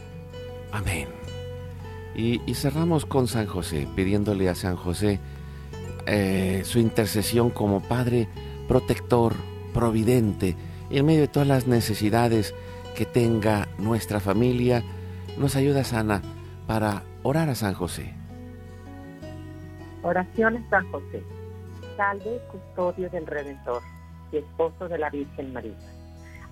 Amén. 0.72 1.08
Y, 2.14 2.40
y 2.46 2.54
cerramos 2.54 3.04
con 3.04 3.28
San 3.28 3.46
José, 3.46 3.86
pidiéndole 3.94 4.48
a 4.48 4.54
San 4.54 4.76
José, 4.76 5.20
eh, 6.06 6.62
su 6.64 6.78
intercesión 6.78 7.50
como 7.50 7.80
Padre 7.80 8.28
protector, 8.68 9.34
providente, 9.74 10.56
en 10.90 11.06
medio 11.06 11.22
de 11.22 11.28
todas 11.28 11.48
las 11.48 11.66
necesidades 11.66 12.54
que 12.96 13.06
tenga 13.06 13.68
nuestra 13.78 14.20
familia, 14.20 14.82
nos 15.36 15.56
ayuda 15.56 15.84
Sana 15.84 16.22
para 16.66 17.02
orar 17.22 17.48
a 17.48 17.54
San 17.54 17.74
José. 17.74 18.14
Oración 20.02 20.56
a 20.56 20.70
San 20.70 20.90
José. 20.90 21.22
Salve, 21.96 22.40
custodio 22.50 23.08
del 23.10 23.26
Redentor 23.26 23.82
y 24.30 24.38
esposo 24.38 24.88
de 24.88 24.98
la 24.98 25.08
Virgen 25.10 25.52
María. 25.52 25.76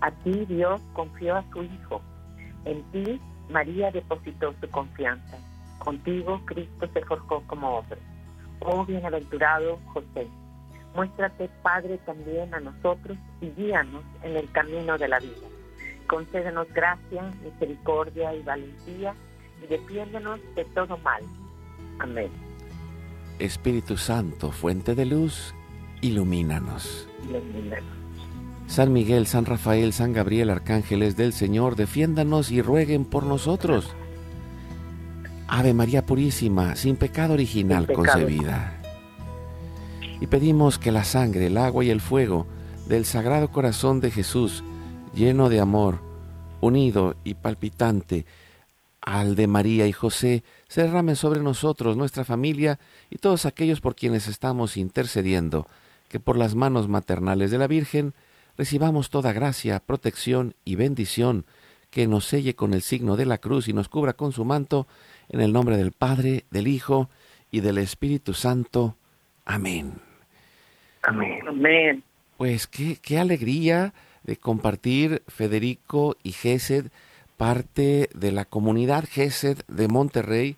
A 0.00 0.10
ti 0.10 0.44
Dios 0.46 0.80
confió 0.94 1.36
a 1.36 1.44
su 1.52 1.62
Hijo. 1.62 2.00
En 2.64 2.82
ti 2.90 3.20
María 3.50 3.90
depositó 3.90 4.54
su 4.60 4.68
confianza. 4.70 5.38
Contigo 5.78 6.40
Cristo 6.46 6.88
se 6.92 7.04
forjó 7.04 7.42
como 7.46 7.78
hombre. 7.78 7.98
Oh 8.60 8.84
bienaventurado 8.86 9.78
José, 9.92 10.26
muéstrate 10.94 11.50
Padre 11.62 11.98
también 11.98 12.54
a 12.54 12.60
nosotros 12.60 13.18
y 13.42 13.50
guíanos 13.50 14.02
en 14.22 14.36
el 14.36 14.50
camino 14.52 14.96
de 14.96 15.08
la 15.08 15.18
vida. 15.18 15.46
Concédenos 16.06 16.72
gracia, 16.72 17.22
misericordia 17.42 18.34
y 18.34 18.42
valentía 18.42 19.14
y 19.62 19.66
defiéndenos 19.66 20.40
de 20.54 20.64
todo 20.66 20.96
mal. 20.98 21.22
Amén. 21.98 22.30
Espíritu 23.44 23.96
Santo, 23.96 24.52
fuente 24.52 24.94
de 24.94 25.04
luz, 25.04 25.54
ilumínanos. 26.00 27.08
Ilumínanos. 27.28 27.84
San 28.66 28.92
Miguel, 28.92 29.26
San 29.26 29.44
Rafael, 29.44 29.92
San 29.92 30.12
Gabriel, 30.12 30.50
arcángeles 30.50 31.16
del 31.16 31.32
Señor, 31.32 31.76
defiéndanos 31.76 32.50
y 32.50 32.62
rueguen 32.62 33.04
por 33.04 33.24
nosotros. 33.24 33.94
Ave 35.46 35.74
María 35.74 36.06
Purísima, 36.06 36.74
sin 36.74 36.96
pecado 36.96 37.34
original 37.34 37.86
Sin 37.86 37.96
pecado. 37.96 38.12
concebida. 38.18 38.80
Y 40.20 40.26
pedimos 40.26 40.78
que 40.78 40.90
la 40.92 41.04
sangre, 41.04 41.46
el 41.46 41.58
agua 41.58 41.84
y 41.84 41.90
el 41.90 42.00
fuego 42.00 42.46
del 42.88 43.04
Sagrado 43.04 43.48
Corazón 43.50 44.00
de 44.00 44.10
Jesús, 44.10 44.64
lleno 45.14 45.48
de 45.50 45.60
amor, 45.60 46.00
unido 46.60 47.16
y 47.24 47.34
palpitante 47.34 48.24
al 49.04 49.36
de 49.36 49.46
María 49.46 49.86
y 49.86 49.92
José, 49.92 50.42
se 50.66 50.82
derramen 50.82 51.16
sobre 51.16 51.40
nosotros, 51.40 51.96
nuestra 51.96 52.24
familia 52.24 52.78
y 53.10 53.18
todos 53.18 53.44
aquellos 53.44 53.80
por 53.80 53.94
quienes 53.94 54.28
estamos 54.28 54.76
intercediendo, 54.76 55.66
que 56.08 56.20
por 56.20 56.38
las 56.38 56.54
manos 56.54 56.88
maternales 56.88 57.50
de 57.50 57.58
la 57.58 57.66
Virgen 57.66 58.14
recibamos 58.56 59.10
toda 59.10 59.32
gracia, 59.32 59.80
protección 59.80 60.54
y 60.64 60.76
bendición, 60.76 61.44
que 61.90 62.06
nos 62.06 62.24
selle 62.24 62.54
con 62.54 62.72
el 62.72 62.82
signo 62.82 63.16
de 63.16 63.26
la 63.26 63.38
cruz 63.38 63.68
y 63.68 63.72
nos 63.72 63.88
cubra 63.88 64.14
con 64.14 64.32
su 64.32 64.44
manto, 64.44 64.86
en 65.28 65.40
el 65.40 65.52
nombre 65.52 65.76
del 65.76 65.92
Padre, 65.92 66.44
del 66.50 66.66
Hijo 66.66 67.10
y 67.50 67.60
del 67.60 67.78
Espíritu 67.78 68.32
Santo. 68.32 68.96
Amén. 69.44 69.92
Amén. 71.02 71.46
Amén. 71.46 72.02
Pues 72.38 72.66
qué, 72.66 72.96
qué 73.00 73.18
alegría 73.18 73.92
de 74.22 74.36
compartir 74.36 75.22
Federico 75.28 76.16
y 76.22 76.32
Gesed, 76.32 76.86
parte 77.36 78.08
de 78.14 78.32
la 78.32 78.44
comunidad 78.44 79.04
Gesed 79.08 79.58
de 79.68 79.88
Monterrey, 79.88 80.56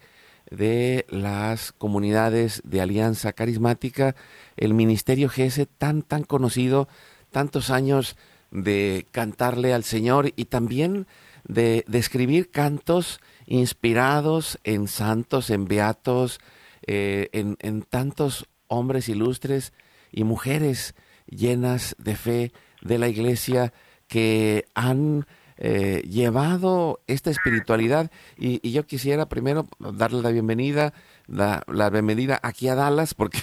de 0.51 1.07
las 1.09 1.73
comunidades 1.73 2.63
de 2.65 2.81
Alianza 2.81 3.33
Carismática, 3.33 4.15
el 4.57 4.75
ministerio 4.75 5.29
Gesed 5.29 5.69
tan, 5.79 6.03
tan 6.03 6.23
conocido, 6.23 6.89
tantos 7.31 7.71
años 7.71 8.17
de 8.51 9.07
cantarle 9.11 9.75
al 9.75 9.85
Señor 9.85 10.33
y 10.37 10.47
también 10.47 11.07
de, 11.45 11.85
escribir 11.93 12.51
cantos 12.51 13.21
inspirados 13.47 14.59
en 14.65 14.89
santos, 14.89 15.51
en 15.51 15.67
beatos, 15.67 16.41
eh, 16.87 17.29
en, 17.33 17.57
en 17.61 17.83
tantos 17.83 18.47
hombres 18.69 19.09
ilustres 19.09 19.73
y 20.13 20.25
mujeres 20.25 20.95
llenas 21.27 21.97
de 21.99 22.17
fe 22.17 22.53
de 22.83 22.99
la 22.99 23.09
iglesia 23.09 23.73
que 24.09 24.67
han 24.75 25.27
eh, 25.59 26.03
llevado 26.07 27.01
esta 27.07 27.31
espiritualidad 27.31 28.11
y, 28.37 28.71
yo 28.71 28.87
quisiera 28.87 29.27
primero 29.27 29.67
darle 29.79 30.21
la 30.21 30.31
bienvenida, 30.31 30.93
la, 31.27 31.65
bienvenida 31.91 32.39
aquí 32.43 32.69
a 32.69 32.75
Dallas 32.75 33.15
porque 33.15 33.39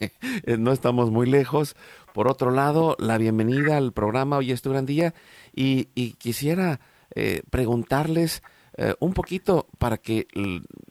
no 0.58 0.72
estamos 0.72 1.10
muy 1.10 1.26
lejos. 1.26 1.76
Por 2.14 2.28
otro 2.28 2.50
lado, 2.50 2.96
la 2.98 3.18
bienvenida 3.18 3.76
al 3.76 3.92
programa 3.92 4.38
Hoy 4.38 4.52
es 4.52 4.62
tu 4.62 4.70
gran 4.70 4.86
día 4.86 5.12
y, 5.54 5.84
quisiera 6.14 6.80
eh, 7.14 7.42
preguntarles 7.50 8.42
eh, 8.78 8.94
un 8.98 9.12
poquito 9.12 9.68
para 9.78 9.98
que 9.98 10.28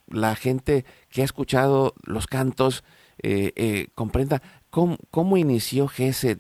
la 0.08 0.36
gente 0.36 0.86
que 1.10 1.22
ha 1.24 1.26
escuchado 1.26 1.96
los 2.04 2.28
cantos 2.28 2.84
comprenda 3.96 4.42
cómo, 4.70 4.98
cómo 5.12 5.36
inició 5.36 5.90
Gesed, 5.90 6.40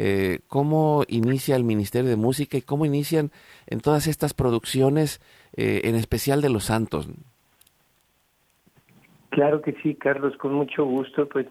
eh, 0.00 0.38
cómo 0.46 1.02
inicia 1.08 1.56
el 1.56 1.64
Ministerio 1.64 2.08
de 2.08 2.16
Música 2.16 2.56
y 2.56 2.62
cómo 2.62 2.86
inician 2.86 3.32
en 3.66 3.80
todas 3.80 4.06
estas 4.06 4.32
producciones, 4.32 5.20
eh, 5.56 5.80
en 5.84 5.96
especial 5.96 6.40
de 6.40 6.50
los 6.50 6.64
santos. 6.64 7.08
Claro 9.30 9.60
que 9.60 9.72
sí, 9.82 9.96
Carlos, 9.96 10.36
con 10.36 10.54
mucho 10.54 10.84
gusto. 10.84 11.28
Pues 11.28 11.48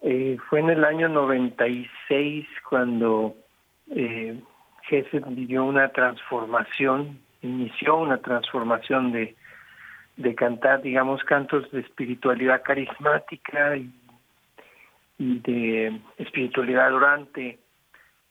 eh, 0.00 0.38
fue 0.48 0.60
en 0.60 0.70
el 0.70 0.84
año 0.86 1.10
96 1.10 2.46
cuando 2.68 3.34
eh, 3.90 4.40
vivió 5.28 5.64
una 5.64 5.90
transformación, 5.90 7.18
inició 7.42 7.98
una 7.98 8.16
transformación 8.18 9.12
de, 9.12 9.36
de 10.16 10.34
cantar, 10.34 10.80
digamos, 10.80 11.22
cantos 11.24 11.70
de 11.72 11.80
espiritualidad 11.80 12.62
carismática 12.62 13.76
y, 13.76 13.92
y 15.20 15.38
de 15.40 16.00
espiritualidad 16.16 16.94
orante, 16.94 17.58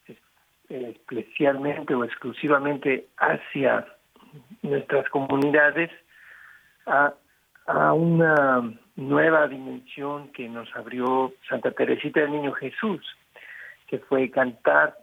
es- 0.08 0.18
especialmente 0.70 1.94
o 1.94 2.04
exclusivamente 2.04 3.06
hacia 3.18 3.86
nuestras 4.64 5.08
comunidades, 5.10 5.92
a, 6.88 7.14
a 7.68 7.94
una 7.94 8.74
nueva 8.96 9.48
dimensión 9.48 10.30
que 10.32 10.50
nos 10.50 10.76
abrió 10.76 11.32
Santa 11.48 11.70
Teresita 11.72 12.22
del 12.22 12.32
Niño 12.32 12.54
Jesús, 12.54 13.06
que 13.86 14.00
fue 14.00 14.32
cantar, 14.32 14.98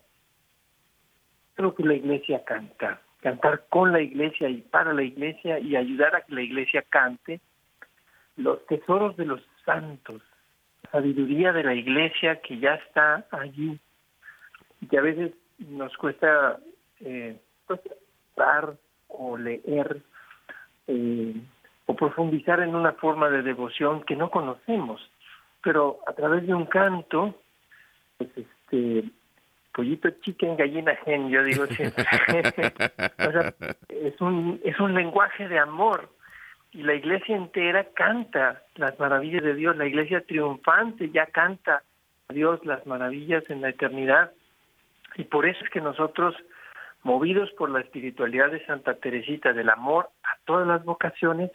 creo 1.54 1.72
que 1.72 1.84
la 1.84 1.94
iglesia 1.94 2.42
canta, 2.44 3.00
cantar 3.20 3.64
con 3.68 3.92
la 3.92 4.00
iglesia 4.00 4.48
y 4.48 4.60
para 4.60 4.92
la 4.92 5.04
iglesia 5.04 5.60
y 5.60 5.76
ayudar 5.76 6.16
a 6.16 6.22
que 6.22 6.34
la 6.34 6.42
iglesia 6.42 6.82
cante 6.90 7.40
los 8.36 8.66
tesoros 8.66 9.16
de 9.16 9.26
los 9.26 9.40
santos, 9.64 10.20
sabiduría 10.96 11.52
de 11.52 11.62
la 11.62 11.74
iglesia 11.74 12.40
que 12.40 12.58
ya 12.58 12.76
está 12.76 13.26
allí, 13.30 13.78
y 14.80 14.96
a 14.96 15.02
veces 15.02 15.32
nos 15.58 15.94
cuesta 15.98 16.58
eh, 17.00 17.36
pues, 17.66 17.80
dar 18.34 18.74
o 19.08 19.36
leer 19.36 20.00
eh, 20.86 21.34
o 21.84 21.94
profundizar 21.94 22.60
en 22.60 22.74
una 22.74 22.92
forma 22.92 23.28
de 23.28 23.42
devoción 23.42 24.04
que 24.04 24.16
no 24.16 24.30
conocemos, 24.30 25.02
pero 25.62 25.98
a 26.06 26.14
través 26.14 26.46
de 26.46 26.54
un 26.54 26.64
canto, 26.64 27.34
pues 28.16 28.30
este 28.34 29.04
pollito 29.74 30.08
chicken 30.22 30.56
gallina 30.56 30.96
gen, 31.04 31.28
yo 31.28 31.44
digo 31.44 31.64
es 33.88 34.20
un 34.20 34.60
es 34.64 34.80
un 34.80 34.94
lenguaje 34.94 35.46
de 35.46 35.58
amor 35.58 36.08
y 36.76 36.82
la 36.82 36.92
iglesia 36.92 37.34
entera 37.34 37.84
canta 37.94 38.62
las 38.74 38.98
maravillas 38.98 39.42
de 39.42 39.54
Dios, 39.54 39.74
la 39.78 39.86
iglesia 39.86 40.20
triunfante 40.20 41.08
ya 41.08 41.24
canta 41.24 41.82
a 42.28 42.32
Dios 42.34 42.62
las 42.66 42.86
maravillas 42.86 43.48
en 43.48 43.62
la 43.62 43.70
eternidad. 43.70 44.32
Y 45.14 45.24
por 45.24 45.46
eso 45.46 45.64
es 45.64 45.70
que 45.70 45.80
nosotros 45.80 46.36
movidos 47.02 47.50
por 47.52 47.70
la 47.70 47.80
espiritualidad 47.80 48.50
de 48.50 48.62
Santa 48.66 48.92
Teresita 48.92 49.54
del 49.54 49.70
amor 49.70 50.10
a 50.22 50.36
todas 50.44 50.66
las 50.66 50.84
vocaciones 50.84 51.50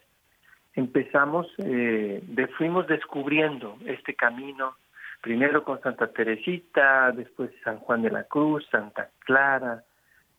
empezamos, 0.74 1.46
eh, 1.58 2.20
de, 2.20 2.46
fuimos 2.48 2.88
descubriendo 2.88 3.78
este 3.86 4.16
camino, 4.16 4.74
primero 5.20 5.62
con 5.62 5.80
Santa 5.82 6.08
Teresita, 6.08 7.12
después 7.12 7.52
San 7.62 7.78
Juan 7.78 8.02
de 8.02 8.10
la 8.10 8.24
Cruz, 8.24 8.66
Santa 8.72 9.10
Clara, 9.20 9.84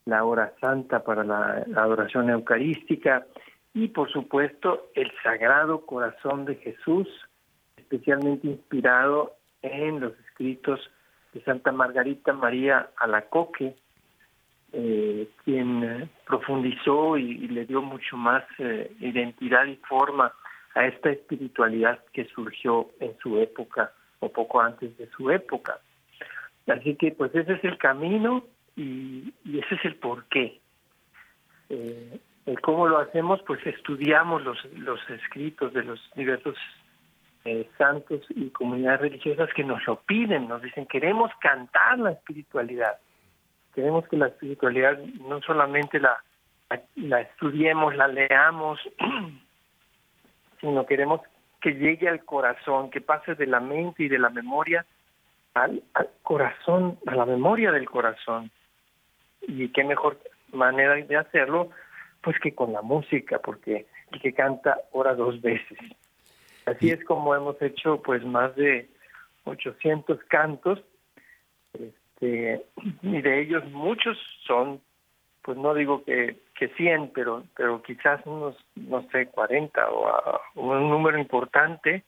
la 0.03 0.25
hora 0.25 0.51
santa 0.59 1.05
para 1.05 1.23
la, 1.23 1.63
la 1.67 1.83
adoración 1.83 2.29
eucarística 2.29 3.25
y 3.73 3.87
por 3.87 4.11
supuesto 4.11 4.89
el 4.93 5.11
Sagrado 5.23 5.85
Corazón 5.85 6.45
de 6.45 6.55
Jesús, 6.55 7.07
especialmente 7.77 8.47
inspirado 8.47 9.35
en 9.61 9.99
los 9.99 10.13
escritos 10.27 10.79
de 11.33 11.41
Santa 11.43 11.71
Margarita 11.71 12.33
María 12.33 12.89
Alacoque, 12.97 13.75
eh, 14.71 15.27
quien 15.43 15.83
eh, 15.83 16.09
profundizó 16.25 17.17
y, 17.17 17.47
le 17.47 17.65
dio 17.65 17.81
mucho 17.81 18.17
más 18.17 18.43
eh, 18.59 18.91
identidad 18.99 19.65
y 19.65 19.75
forma 19.87 20.33
a 20.75 20.85
esta 20.85 21.11
espiritualidad 21.11 21.99
que 22.11 22.25
surgió 22.25 22.89
en 22.99 23.15
su 23.19 23.39
época 23.39 23.91
o 24.19 24.29
poco 24.29 24.61
antes 24.61 24.95
de 24.97 25.07
su 25.11 25.29
época. 25.29 25.79
Así 26.67 26.95
que 26.95 27.11
pues 27.11 27.33
ese 27.35 27.53
es 27.53 27.63
el 27.63 27.77
camino 27.77 28.45
y, 28.75 29.33
ese 29.45 29.75
es 29.75 29.85
el 29.85 29.95
porqué. 29.95 30.59
Cómo 32.61 32.87
lo 32.87 32.99
hacemos, 32.99 33.41
pues 33.47 33.65
estudiamos 33.65 34.43
los, 34.43 34.63
los 34.75 34.99
escritos 35.09 35.73
de 35.73 35.83
los 35.83 35.99
diversos 36.15 36.55
eh, 37.45 37.69
santos 37.77 38.21
y 38.29 38.49
comunidades 38.49 39.01
religiosas 39.01 39.49
que 39.53 39.63
nos 39.63 39.85
lo 39.87 40.01
piden, 40.01 40.47
nos 40.47 40.61
dicen 40.61 40.85
queremos 40.85 41.31
cantar 41.41 41.99
la 41.99 42.11
espiritualidad 42.11 42.97
queremos 43.73 44.07
que 44.07 44.17
la 44.17 44.27
espiritualidad 44.27 44.97
no 45.27 45.41
solamente 45.41 45.99
la, 45.99 46.17
estudiemos, 47.19 47.95
la 47.95 48.07
leamos, 48.07 48.79
sino 50.61 50.85
queremos 50.85 51.21
que 51.61 51.73
llegue 51.73 52.09
al 52.09 52.23
corazón, 52.23 52.89
que 52.89 53.01
pase 53.01 53.35
de 53.35 53.47
la 53.47 53.59
mente 53.59 54.03
y 54.03 54.09
de 54.09 54.19
la 54.19 54.29
memoria 54.29 54.85
al 55.53 55.83
corazón, 56.23 56.97
a 57.05 57.15
la 57.15 57.25
memoria 57.25 57.71
del 57.71 57.89
corazón. 57.89 58.49
Y 59.41 59.69
qué 59.69 59.83
mejor 59.83 60.17
manera 60.51 60.95
de 60.95 61.15
hacerlo, 61.15 61.69
pues 62.23 62.39
que 62.39 62.55
con 62.55 62.71
la 62.71 62.81
música, 62.81 63.39
porque 63.39 63.85
el 64.11 64.21
que 64.21 64.33
canta 64.33 64.79
ora 64.93 65.13
dos 65.13 65.41
veces. 65.41 65.77
Así 66.65 66.89
es 66.89 67.03
como 67.03 67.35
hemos 67.35 67.61
hecho 67.61 68.01
pues 68.01 68.23
más 68.23 68.55
de 68.55 68.89
800 69.43 70.23
cantos, 70.23 70.81
este, 71.73 72.65
y 73.01 73.21
de 73.21 73.41
ellos 73.41 73.65
muchos 73.71 74.17
son, 74.47 74.81
pues 75.41 75.57
no 75.57 75.73
digo 75.73 76.05
que, 76.05 76.37
que 76.55 76.69
100, 76.69 77.11
pero, 77.13 77.43
pero 77.57 77.83
quizás 77.83 78.25
unos, 78.25 78.55
no 78.75 79.05
sé, 79.11 79.27
40 79.27 79.91
o, 79.91 80.39
un 80.55 80.89
número 80.89 81.19
importante, 81.19 82.05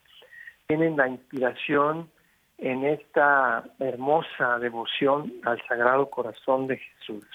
tienen 0.67 0.95
la 0.95 1.09
inspiración 1.09 2.09
en 2.57 2.85
esta 2.85 3.65
hermosa 3.79 4.59
devoción 4.59 5.33
al 5.43 5.61
Sagrado 5.67 6.09
Corazón 6.09 6.67
de 6.67 6.77
Jesús. 6.77 7.25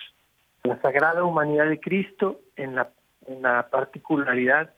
La 0.65 0.81
Sagrada 0.83 1.25
Humanidad 1.25 1.69
de 1.69 1.81
Cristo 1.81 2.41
en 2.57 2.75
la, 2.75 2.91
en 3.27 3.43
la 3.43 3.69
particularidad 3.71 4.75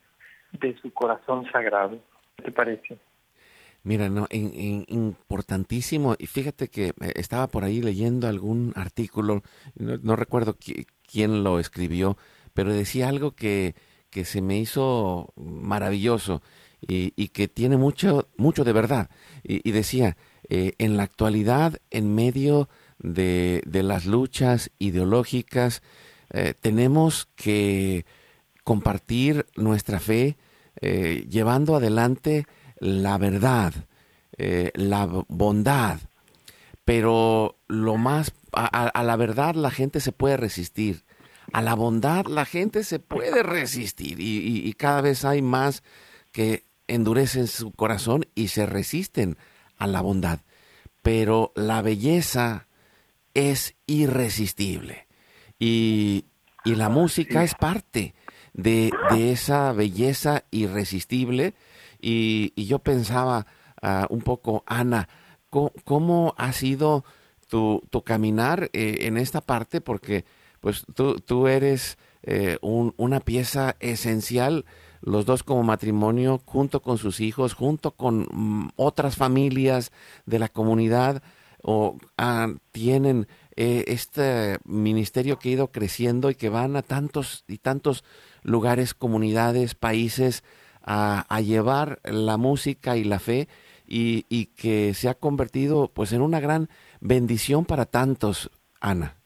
de 0.53 0.77
su 0.79 0.93
corazón 0.93 1.51
sagrado. 1.51 1.99
¿Qué 2.37 2.45
te 2.45 2.53
parece? 2.53 2.99
Mira, 3.85 4.09
no, 4.09 4.27
importantísimo. 4.31 6.15
Y 6.19 6.27
fíjate 6.27 6.69
que 6.69 6.89
eh, 6.89 7.13
estaba 7.17 7.49
por 7.49 7.65
ahí 7.65 7.83
leyendo 7.83 8.29
algún 8.29 8.73
artículo, 8.77 9.43
no, 9.75 10.17
recuerdo 10.17 10.57
quién 11.11 11.43
lo 11.43 11.59
escribió, 11.59 12.17
pero 12.55 12.73
decía 12.73 13.09
algo 13.09 13.33
que, 13.33 13.75
que 14.11 14.25
se 14.25 14.41
me 14.41 14.59
hizo 14.59 15.33
maravilloso 15.37 16.43
y, 16.81 17.13
y, 17.17 17.29
que 17.29 17.49
tiene 17.49 17.77
mucho, 17.77 18.29
mucho 18.37 18.63
de 18.63 18.73
verdad. 18.73 19.11
Y, 19.43 19.73
decía, 19.73 20.17
eh, 20.49 20.75
en 20.79 20.97
la 20.97 21.03
actualidad, 21.03 21.79
en 21.91 22.15
medio 22.15 22.69
de, 23.03 23.63
de 23.67 23.83
las 23.83 24.07
luchas 24.07 24.71
ideológicas, 24.79 25.83
eh, 26.31 26.55
tenemos 26.59 27.29
que 27.35 28.07
compartir 28.65 29.47
nuestra 29.57 30.01
fe, 30.01 30.37
llevando 30.81 31.77
adelante 31.77 32.47
la 32.83 33.17
verdad, 33.17 33.73
eh, 34.39 34.73
la 34.75 35.07
bondad, 35.29 36.01
pero 36.85 37.61
lo 37.69 37.97
más, 37.97 38.33
a, 38.53 39.03
la 39.05 39.15
verdad 39.15 39.55
la 39.55 39.71
gente 39.71 40.01
se 40.01 40.11
puede 40.11 40.37
resistir, 40.37 41.05
a 41.53 41.63
la 41.63 41.75
bondad 41.75 42.27
la 42.27 42.45
gente 42.45 42.83
se 42.83 42.99
puede 42.99 43.45
resistir 43.45 44.17
y, 44.19 44.73
cada 44.73 45.01
vez 45.01 45.25
hay 45.25 45.43
más 45.43 45.85
que 46.33 46.65
endurecen 46.89 47.47
su 47.47 47.71
corazón 47.71 48.27
y 48.35 48.49
se 48.49 48.67
resisten 48.67 49.37
a 49.77 49.87
la 49.87 50.01
bondad, 50.01 50.41
pero 51.03 51.53
la 51.55 51.81
belleza 51.81 52.67
es 53.35 53.75
irresistible. 53.87 55.07
Y, 55.59 56.25
la 56.65 56.89
música 56.89 57.43
es 57.43 57.57
parte 57.57 58.15
de, 58.53 58.93
de 59.11 59.33
esa 59.33 59.73
belleza 59.73 60.45
irresistible. 60.53 61.55
Y, 62.01 62.53
yo 62.65 62.79
pensaba 62.79 63.47
ah, 63.81 64.07
un 64.11 64.23
poco, 64.23 64.63
Ana, 64.67 65.09
¿cómo, 65.51 66.35
ha 66.39 66.53
sido 66.53 67.05
tu, 67.49 67.83
tu 67.91 68.03
caminar 68.03 68.71
eh, 68.73 68.99
en 69.03 69.17
esta 69.17 69.41
parte? 69.41 69.81
Porque 69.81 70.25
pues 70.61 70.85
tú, 70.95 71.17
tú 71.17 71.49
eres 71.49 71.99
eh, 72.23 72.57
una 72.63 73.19
pieza 73.19 73.75
esencial, 73.81 74.65
los 75.01 75.27
dos 75.27 75.43
como 75.43 75.65
matrimonio, 75.65 76.41
junto 76.47 76.81
con 76.81 76.99
sus 76.99 77.19
hijos, 77.19 77.53
junto 77.53 77.97
con 77.97 78.29
mm, 78.31 78.71
otras 78.77 79.17
familias 79.17 79.91
de 80.25 80.39
la 80.39 80.49
comunidad, 80.49 81.23
o 81.63 81.99
ah, 82.19 82.49
tienen 82.73 83.27
eh, 83.57 83.85
este 83.89 84.59
ministerio 84.65 85.39
que 85.39 85.51
ha 85.51 85.53
ido 85.53 85.73
creciendo 85.73 86.31
y 86.31 86.35
que 86.35 86.49
van 86.49 86.77
a 86.77 86.83
tantos 86.83 87.45
y 87.49 87.59
tantos 87.59 88.05
lugares, 88.43 88.95
comunidades, 88.95 89.75
países, 89.75 90.45
a, 90.85 91.41
llevar 91.41 92.01
la 92.05 92.37
música 92.37 92.97
y 92.97 93.05
la 93.05 93.21
fe 93.21 93.47
y, 93.87 94.27
y, 94.29 94.47
que 94.47 94.95
se 94.95 95.09
ha 95.09 95.15
convertido 95.15 95.89
pues 95.95 96.13
en 96.13 96.23
una 96.23 96.41
gran 96.41 96.69
bendición 97.01 97.65
para 97.65 97.85
tantos, 97.85 98.51
Ana. 98.81 99.17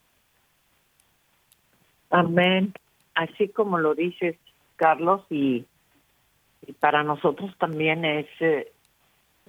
Amén. 2.11 2.75
Así 3.14 3.49
como 3.49 3.79
lo 3.79 3.94
dices, 3.94 4.37
Carlos, 4.77 5.22
y, 5.31 5.64
para 6.81 7.03
nosotros 7.03 7.55
también 7.59 8.05
es 8.05 8.27
eh, 8.40 8.72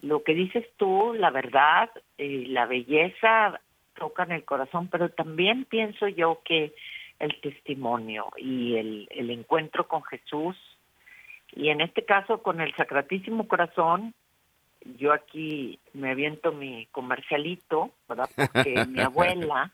lo 0.02 0.24
que 0.24 0.34
dices 0.34 0.66
tú, 0.78 1.14
la 1.14 1.32
verdad, 1.32 1.90
y 2.18 2.46
la 2.48 2.66
belleza 2.66 3.60
tocan 3.94 4.32
el 4.32 4.44
corazón, 4.44 4.88
pero 4.88 5.10
también 5.10 5.66
pienso 5.66 6.08
yo 6.08 6.42
que 6.44 6.74
el 7.20 7.40
testimonio 7.42 8.28
y 8.38 8.76
el, 8.76 9.08
el 9.12 9.32
encuentro 9.32 9.88
con 9.88 10.04
Jesús 10.04 10.56
y 11.54 11.70
en 11.70 11.82
este 11.82 12.06
caso 12.06 12.42
con 12.44 12.62
el 12.62 12.76
Sacratísimo 12.76 13.48
Corazón, 13.48 14.14
yo 14.98 15.14
aquí 15.14 15.80
me 15.94 16.12
aviento 16.12 16.52
mi 16.52 16.88
comercialito, 16.92 17.92
¿verdad? 18.08 18.30
Porque 18.36 18.86
mi 18.88 19.02
abuela, 19.02 19.72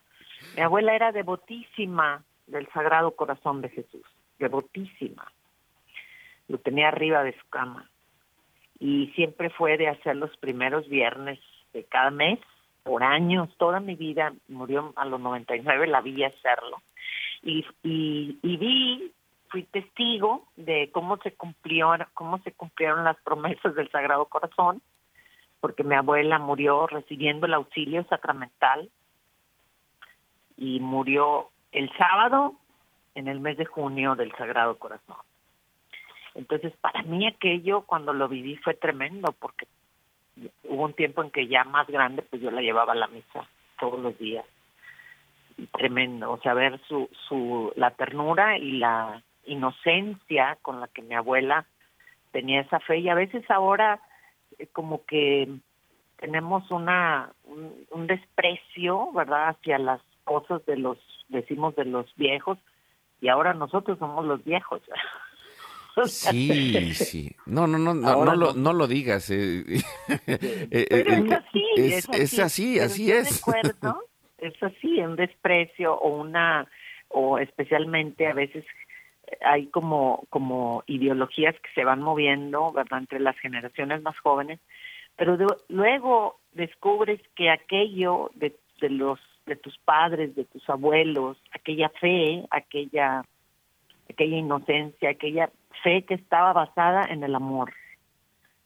mi 0.56 0.62
abuela 0.62 0.95
era 0.95 1.12
devotísima 1.12 2.23
del 2.47 2.67
Sagrado 2.71 3.12
Corazón 3.12 3.62
de 3.62 3.69
Jesús, 3.69 4.06
devotísima. 4.39 5.32
Lo 6.47 6.58
tenía 6.58 6.89
arriba 6.89 7.23
de 7.23 7.38
su 7.38 7.47
cama. 7.49 7.89
Y 8.79 9.08
siempre 9.15 9.49
fue 9.49 9.77
de 9.77 9.88
hacer 9.88 10.15
los 10.15 10.36
primeros 10.38 10.88
viernes 10.89 11.39
de 11.74 11.84
cada 11.86 12.12
mes, 12.12 12.40
por 12.84 13.04
años, 13.04 13.50
toda 13.58 13.80
mi 13.80 13.96
vida, 13.96 14.34
murió 14.48 14.94
a 14.96 15.06
los 15.06 15.20
99, 15.20 15.88
la 15.88 16.02
vi 16.02 16.24
hacerlo. 16.24 16.82
Y, 17.42 17.66
y, 17.84 18.58
vi 18.58 19.12
fui 19.50 19.64
testigo 19.64 20.48
de 20.56 20.90
cómo 20.92 21.18
se 21.18 21.34
cumplió, 21.34 21.94
cómo 22.14 22.40
se 22.40 22.52
cumplieron 22.54 23.04
las 23.04 23.18
promesas 23.22 23.76
del 23.76 23.90
Sagrado 23.92 24.26
Corazón, 24.26 24.82
porque 25.60 25.84
mi 25.84 25.96
abuela 25.96 26.40
murió 26.40 26.88
recibiendo 26.88 27.46
el 27.46 27.54
auxilio 27.54 28.04
sacramental 28.06 28.90
y 30.58 30.80
murió 30.80 31.50
el 31.72 31.92
sábado 31.98 32.56
en 33.16 33.28
el 33.28 33.40
mes 33.40 33.58
de 33.58 33.66
junio 33.66 34.16
del 34.16 34.32
Sagrado 34.36 34.78
Corazón. 34.78 35.18
Entonces, 36.36 36.74
para 36.82 37.04
mí 37.04 37.28
aquello 37.28 37.82
cuando 37.82 38.14
lo 38.14 38.28
viví 38.28 38.58
fue 38.58 38.74
tremendo, 38.74 39.34
porque 39.34 39.68
hubo 40.63 40.84
un 40.84 40.93
tiempo 40.93 41.24
en 41.24 41.32
que 41.32 41.48
ya 41.48 41.63
más 41.63 41.88
grande, 41.88 42.22
pues 42.24 42.41
yo 42.41 42.52
la 42.52 42.62
llevaba 42.62 42.93
a 42.93 42.98
la 42.98 43.08
misa 43.08 43.48
todos 43.80 44.00
los 44.00 44.17
días. 44.17 44.46
tremendo, 45.78 46.32
o 46.32 46.39
sea, 46.39 46.54
ver 46.54 46.82
su, 46.88 47.10
su, 47.28 47.72
la 47.76 47.91
ternura 47.91 48.58
y 48.58 48.74
la 48.74 49.22
inocencia 49.46 50.58
con 50.62 50.80
la 50.80 50.88
que 50.88 51.02
mi 51.02 51.15
abuela 51.15 51.65
tenía 52.32 52.62
esa 52.62 52.80
fe 52.80 52.98
y 53.00 53.10
a 53.10 53.15
veces 53.15 53.50
ahora 53.50 54.02
eh, 54.58 54.67
como 54.67 55.06
que 55.06 55.48
tenemos 56.17 56.69
una 56.72 57.32
un, 57.43 58.08
desprecio, 58.08 59.12
¿verdad?, 59.13 59.50
hacia 59.50 59.78
las 59.78 60.02
cosas 60.24 60.65
de 60.65 60.78
los 60.78 60.98
decimos 61.30 61.76
de 61.76 61.86
los 61.86 62.13
viejos 62.15 62.58
y 63.22 63.28
ahora 63.30 63.54
nosotros 63.54 64.00
somos 64.00 64.26
los 64.26 64.43
viejos. 64.43 64.82
Sí, 66.06 66.93
sí. 66.93 67.36
No, 67.45 67.67
no, 67.67 67.77
no, 67.77 67.93
no, 67.93 68.25
no, 68.25 68.36
lo, 68.36 68.53
no 68.53 68.73
lo 68.73 68.88
digas. 68.88 69.29
Eh. 69.29 69.63
Eh, 70.71 70.88
es 70.89 71.32
así, 71.32 71.65
es, 71.77 72.10
es 72.10 72.39
así, 72.39 72.79
así 72.79 73.12
es. 73.12 73.43
es 74.38 74.63
así, 74.63 74.99
un 74.99 75.15
desprecio 75.15 75.93
o 75.93 76.21
una, 76.21 76.67
o 77.10 77.38
especialmente 77.38 78.27
a 78.27 78.34
veces 78.34 78.65
hay 79.41 79.67
como, 79.67 80.25
como 80.29 80.84
ideologías 80.88 81.56
que 81.56 81.69
se 81.73 81.84
van 81.84 82.01
moviendo, 82.01 82.71
¿verdad?, 82.71 82.99
entre 82.99 83.19
las 83.19 83.38
generaciones 83.39 84.01
más 84.01 84.17
jóvenes, 84.19 84.60
pero 85.15 85.38
luego 85.69 86.39
descubres 86.53 87.21
que 87.36 87.49
aquello 87.49 88.32
de, 88.36 88.56
de 88.82 88.89
los 88.89 89.19
de 89.45 89.56
tus 89.58 89.77
padres, 89.79 90.36
de 90.36 90.45
tus 90.45 90.67
abuelos, 90.69 91.38
aquella 91.51 91.89
fe, 91.89 92.45
aquella 92.49 93.23
aquella 94.10 94.38
inocencia, 94.38 95.10
aquella 95.10 95.49
fe 95.82 96.06
que 96.06 96.14
estaba 96.14 96.54
basada 96.54 97.04
en 97.10 97.24
el 97.24 97.36
amor, 97.36 97.74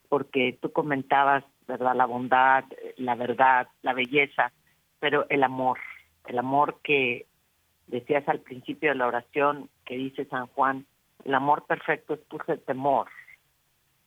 porque 0.10 0.58
tú 0.62 0.72
comentabas, 0.72 1.44
¿verdad?, 1.68 1.96
la 1.96 2.06
bondad, 2.06 2.64
la 2.98 3.16
verdad, 3.16 3.68
la 3.82 3.94
belleza, 3.94 4.52
pero 5.00 5.26
el 5.30 5.44
amor, 5.44 5.80
el 6.26 6.40
amor 6.40 6.80
que 6.84 7.26
decías 7.88 8.28
al 8.28 8.40
principio 8.40 8.90
de 8.90 8.96
la 8.96 9.08
oración 9.08 9.70
que 9.86 9.96
dice 9.96 10.26
San 10.26 10.48
Juan, 10.48 10.86
el 11.24 11.34
amor 11.34 11.66
perfecto 11.66 12.14
expulsa 12.14 12.54
el 12.54 12.62
temor. 12.62 13.08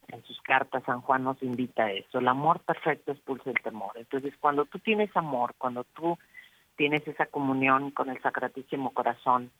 En 0.08 0.22
sus 0.24 0.40
cartas 0.42 0.82
San 0.84 1.00
Juan 1.02 1.22
nos 1.22 1.42
invita 1.42 1.84
a 1.84 1.92
eso, 1.92 2.18
el 2.18 2.28
amor 2.28 2.60
perfecto 2.60 3.12
expulsa 3.12 3.50
el 3.50 3.62
temor. 3.62 3.92
Entonces, 3.94 4.34
cuando 4.40 4.64
tú 4.64 4.78
tienes 4.80 5.16
amor, 5.16 5.54
cuando 5.56 5.84
tú 5.84 6.18
tienes 6.76 7.06
esa 7.06 7.26
comunión 7.26 7.90
con 7.90 8.10
el 8.10 8.20
Sacratísimo 8.20 8.92
Corazón, 8.92 9.50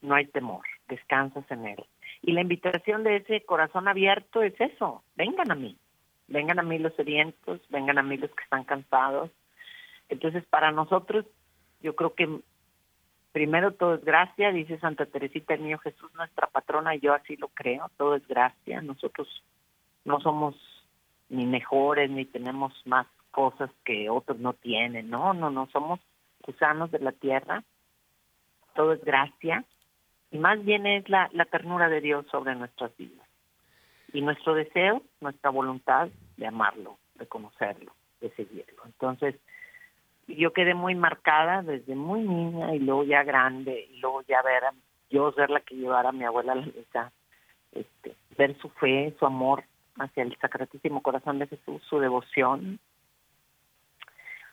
no 0.00 0.14
hay 0.14 0.26
temor, 0.26 0.64
descansas 0.88 1.44
en 1.50 1.66
él. 1.66 1.84
Y 2.22 2.32
la 2.32 2.40
invitación 2.40 3.04
de 3.04 3.16
ese 3.16 3.44
corazón 3.44 3.88
abierto 3.88 4.42
es 4.42 4.58
eso, 4.60 5.02
vengan 5.16 5.50
a 5.50 5.54
mí, 5.54 5.76
vengan 6.26 6.58
a 6.58 6.62
mí 6.62 6.78
los 6.78 6.94
sedientos, 6.94 7.60
vengan 7.70 7.98
a 7.98 8.02
mí 8.02 8.16
los 8.16 8.30
que 8.30 8.44
están 8.44 8.64
cansados. 8.64 9.30
Entonces, 10.08 10.44
para 10.46 10.72
nosotros, 10.72 11.26
yo 11.80 11.94
creo 11.94 12.14
que 12.14 12.40
primero 13.32 13.72
todo 13.72 13.94
es 13.94 14.04
gracia, 14.04 14.52
dice 14.52 14.78
Santa 14.78 15.06
Teresita 15.06 15.54
el 15.54 15.62
Niño 15.62 15.78
Jesús, 15.78 16.12
nuestra 16.14 16.48
patrona, 16.48 16.96
y 16.96 17.00
yo 17.00 17.14
así 17.14 17.36
lo 17.36 17.48
creo, 17.48 17.90
todo 17.96 18.16
es 18.16 18.26
gracia. 18.26 18.82
Nosotros 18.82 19.28
no 20.04 20.20
somos 20.20 20.56
ni 21.28 21.46
mejores, 21.46 22.10
ni 22.10 22.24
tenemos 22.24 22.72
más 22.86 23.06
cosas 23.30 23.70
que 23.84 24.10
otros 24.10 24.38
no 24.38 24.54
tienen, 24.54 25.10
no, 25.10 25.34
no, 25.34 25.50
no, 25.50 25.68
somos 25.70 26.00
gusanos 26.44 26.90
de 26.90 26.98
la 26.98 27.12
tierra, 27.12 27.62
todo 28.74 28.94
es 28.94 29.04
gracia, 29.04 29.64
y 30.30 30.38
más 30.38 30.62
bien 30.64 30.86
es 30.86 31.08
la, 31.08 31.28
ternura 31.50 31.88
de 31.88 32.00
Dios 32.00 32.26
sobre 32.30 32.54
nuestras 32.54 32.94
vidas. 32.96 33.26
Y 34.12 34.20
nuestro 34.20 34.54
deseo, 34.54 35.02
nuestra 35.20 35.50
voluntad 35.50 36.08
de 36.36 36.46
amarlo, 36.46 36.98
de 37.14 37.26
conocerlo, 37.26 37.92
de 38.20 38.30
seguirlo. 38.30 38.82
Entonces, 38.84 39.36
yo 40.26 40.52
quedé 40.52 40.74
muy 40.74 40.94
marcada 40.94 41.62
desde 41.62 41.94
muy 41.94 42.20
niña 42.20 42.74
y 42.74 42.80
luego 42.80 43.04
ya 43.04 43.22
grande, 43.22 43.88
y 43.90 44.00
luego 44.00 44.22
ya 44.22 44.42
ver 44.42 44.64
a, 44.64 44.74
yo 45.10 45.32
ser 45.32 45.50
la 45.50 45.60
que 45.60 45.76
llevara 45.76 46.10
a 46.10 46.12
mi 46.12 46.24
abuela 46.24 46.52
a 46.52 46.56
la 46.56 46.66
misa, 46.66 47.12
este, 47.72 48.14
ver 48.36 48.56
su 48.58 48.68
fe, 48.70 49.14
su 49.18 49.26
amor 49.26 49.64
hacia 49.98 50.22
el 50.22 50.36
Sacratísimo 50.38 51.02
Corazón 51.02 51.38
de 51.38 51.46
Jesús, 51.46 51.82
su 51.88 51.98
devoción, 51.98 52.78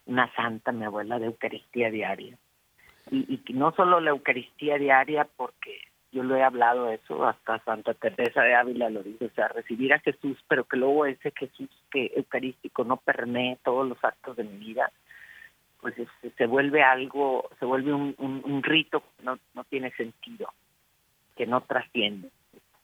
una 0.06 0.34
santa, 0.36 0.72
mi 0.72 0.86
abuela, 0.86 1.20
de 1.20 1.26
Eucaristía 1.28 1.90
diaria. 1.90 2.38
Y, 3.12 3.40
y 3.46 3.54
no 3.54 3.72
solo 3.74 4.00
la 4.00 4.12
Eucaristía 4.12 4.78
diaria, 4.78 5.28
porque 5.38 5.80
yo 6.16 6.24
lo 6.24 6.38
he 6.38 6.44
hablado 6.44 6.90
eso, 6.90 7.26
hasta 7.28 7.60
Santa 7.66 7.94
Teresa 7.94 8.42
de 8.42 8.56
Ávila 8.56 8.90
lo 8.90 9.04
dice, 9.04 9.26
o 9.26 9.30
sea, 9.32 9.50
recibir 9.50 9.94
a 9.94 10.00
Jesús, 10.00 10.38
pero 10.48 10.64
que 10.64 10.78
luego 10.78 11.06
ese 11.06 11.32
Jesús 11.32 11.70
que 11.92 12.14
eucarístico 12.16 12.86
no 12.86 12.96
permee 12.96 13.58
todos 13.66 13.86
los 13.86 14.02
actos 14.02 14.38
de 14.38 14.46
mi 14.46 14.58
vida, 14.58 14.90
pues 15.82 15.94
se 16.38 16.46
vuelve 16.46 16.84
algo, 16.84 17.50
se 17.60 17.66
vuelve 17.66 17.94
un, 17.94 18.16
un, 18.18 18.64
rito 18.64 19.02
que 19.02 19.24
no, 19.24 19.38
no 19.54 19.66
tiene 19.66 19.92
sentido, 19.92 20.48
que 21.36 21.46
no 21.46 21.62
trasciende. 21.62 22.30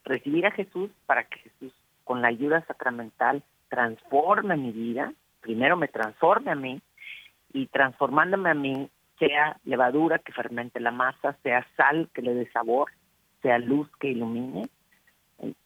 Recibir 0.03 0.45
a 0.45 0.51
Jesús 0.51 0.91
para 1.05 1.23
que 1.23 1.39
Jesús, 1.39 1.73
con 2.03 2.21
la 2.21 2.27
ayuda 2.27 2.65
sacramental, 2.65 3.43
transforme 3.69 4.57
mi 4.57 4.71
vida, 4.71 5.13
primero 5.39 5.77
me 5.77 5.87
transforme 5.87 6.51
a 6.51 6.55
mí, 6.55 6.81
y 7.53 7.67
transformándome 7.67 8.49
a 8.49 8.55
mí, 8.55 8.89
sea 9.21 9.57
levadura 9.65 10.17
que 10.17 10.33
fermente 10.33 10.79
la 10.79 10.89
masa, 10.89 11.37
sea 11.43 11.65
sal 11.77 12.09
que 12.11 12.23
le 12.23 12.33
dé 12.33 12.49
sabor, 12.51 12.89
sea 13.43 13.59
luz 13.59 13.87
que 13.99 14.07
ilumine. 14.07 14.67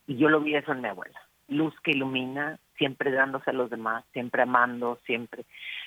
Y 0.07 0.17
yo 0.17 0.27
lo 0.29 0.41
vi 0.41 0.55
eso 0.55 0.73
en 0.73 0.81
mi 0.81 0.89
abuela. 0.89 1.19
Luz 1.47 1.73
que 1.81 1.91
ilumina, 1.91 2.59
siempre 2.77 3.11
dándose 3.11 3.51
a 3.51 3.53
los 3.53 3.69
demás, 3.69 4.03
siempre 4.11 4.41
amando, 4.41 4.99
siempre. 5.05 5.45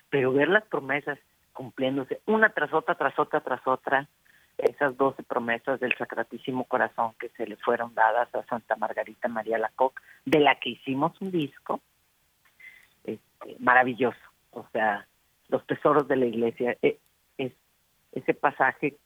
Pero 0.08 0.32
ver 0.32 0.48
las 0.48 0.64
promesas 0.64 1.18
cumpliéndose 1.52 2.20
una 2.24 2.50
tras 2.50 2.72
otra, 2.72 2.94
tras 2.94 3.18
otra, 3.18 3.40
tras 3.40 3.66
otra, 3.66 4.08
esas 4.56 4.96
doce 4.96 5.22
promesas 5.22 5.78
del 5.78 5.94
Sacratísimo 5.96 6.64
Corazón 6.64 7.12
que 7.20 7.28
se 7.30 7.46
le 7.46 7.56
fueron 7.56 7.94
dadas 7.94 8.34
a 8.34 8.44
Santa 8.46 8.76
Margarita 8.76 9.28
María 9.28 9.58
Lacoc, 9.58 10.00
de 10.24 10.40
la 10.40 10.58
que 10.58 10.70
hicimos 10.70 11.20
un 11.20 11.30
disco, 11.30 11.80
este, 13.04 13.56
maravilloso. 13.58 14.18
O 14.52 14.66
sea, 14.72 15.06
los 15.48 15.66
tesoros 15.66 16.08
de 16.08 16.16
la 16.16 16.26
iglesia, 16.26 16.76
e, 16.82 16.88
es, 16.88 16.96
ese 18.12 18.34
pasaje 18.34 18.96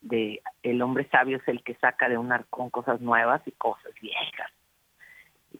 de 0.00 0.42
el 0.62 0.80
hombre 0.82 1.08
sabio 1.10 1.38
es 1.38 1.48
el 1.48 1.62
que 1.62 1.74
saca 1.76 2.08
de 2.08 2.18
un 2.18 2.32
arcón 2.32 2.70
cosas 2.70 3.00
nuevas 3.00 3.42
y 3.46 3.52
cosas 3.52 3.92
viejas. 4.00 4.50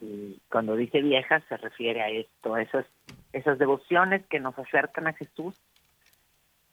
Y 0.00 0.40
cuando 0.50 0.76
dice 0.76 1.02
viejas 1.02 1.42
se 1.48 1.56
refiere 1.56 2.02
a 2.02 2.08
esto, 2.08 2.56
esas, 2.56 2.86
esas 3.32 3.58
devociones 3.58 4.24
que 4.26 4.40
nos 4.40 4.58
acercan 4.58 5.08
a 5.08 5.12
Jesús 5.12 5.60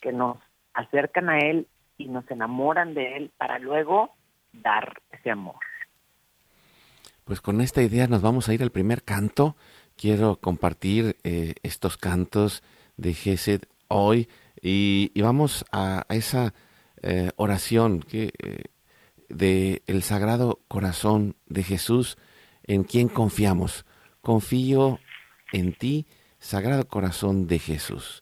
que 0.02 0.12
nos 0.12 0.38
acercan 0.74 1.30
a 1.30 1.40
Él 1.40 1.68
y 1.98 2.08
nos 2.08 2.30
enamoran 2.30 2.94
de 2.94 3.18
Él 3.18 3.32
para 3.38 3.60
luego 3.60 4.16
dar 4.54 5.02
ese 5.12 5.32
amor. 5.32 5.56
Pues 7.24 7.42
con 7.42 7.62
esta 7.62 7.82
idea 7.82 8.08
nos 8.08 8.22
vamos 8.22 8.48
a 8.48 8.54
ir 8.54 8.64
al 8.64 8.72
primer 8.72 9.04
canto. 9.04 9.56
Quiero 9.96 10.38
compartir 10.38 11.18
eh, 11.24 11.56
estos 11.64 11.98
cantos 11.98 12.64
de 12.96 13.14
Gesed 13.14 13.64
hoy 13.88 14.30
y, 14.62 15.12
vamos 15.22 15.66
a, 15.72 16.06
esa 16.10 16.54
eh, 17.02 17.32
oración 17.36 18.02
que, 18.02 18.34
eh, 18.44 18.64
de 19.30 19.84
el 19.88 20.04
Sagrado 20.04 20.62
Corazón 20.68 21.36
de 21.48 21.64
Jesús 21.64 22.18
en 22.64 22.84
quien 22.84 23.08
confiamos. 23.10 23.86
Confío 24.22 25.00
en 25.52 25.74
ti, 25.74 26.06
Sagrado 26.40 26.88
Corazón 26.88 27.48
de 27.48 27.60
Jesús. 27.60 27.78
Jesús, 27.88 28.22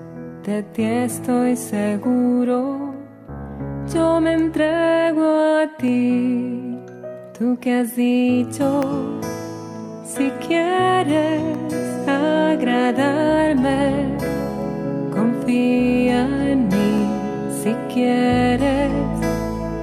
de 0.45 0.61
ti 0.73 0.83
estoy 0.83 1.55
seguro, 1.55 2.93
yo 3.93 4.19
me 4.19 4.33
entrego 4.33 5.59
a 5.61 5.67
ti, 5.77 6.79
tú 7.37 7.59
que 7.59 7.75
has 7.75 7.95
dicho, 7.95 8.81
si 10.03 10.31
quieres 10.47 11.43
agradarme, 12.07 14.17
confía 15.13 16.21
en 16.51 16.67
mí, 16.69 17.05
si 17.61 17.75
quieres 17.93 18.91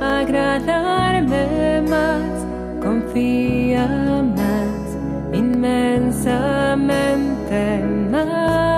agradarme 0.01 1.83
más, 1.89 2.47
confía 2.83 3.87
más, 4.35 4.97
inmensamente 5.33 7.85
más. 8.11 8.78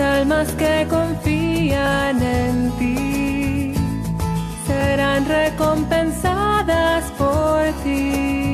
almas 0.00 0.48
que 0.52 0.86
confían 0.88 2.22
en 2.22 2.70
ti 2.78 3.74
serán 4.66 5.26
recompensadas 5.26 7.04
por 7.18 7.62
ti. 7.84 8.49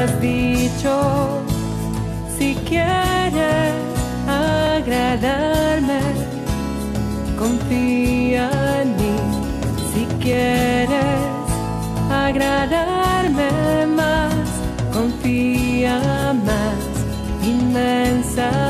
Has 0.00 0.20
dicho, 0.20 1.42
si 2.38 2.54
quieres 2.68 3.74
agradarme, 4.26 6.00
confía 7.38 8.50
en 8.80 8.88
mí, 8.96 9.16
si 9.92 10.02
quieres 10.22 11.20
agradarme 12.10 13.86
más, 13.94 14.34
confía 14.92 15.98
más, 16.48 16.80
inmensamente 17.44 18.69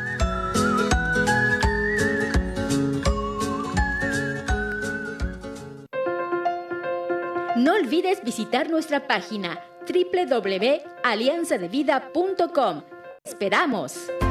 olvides 7.91 8.23
visitar 8.23 8.69
nuestra 8.69 9.05
página 9.05 9.59
www.alianzadevida.com. 9.85 12.83
¡Esperamos! 13.25 14.30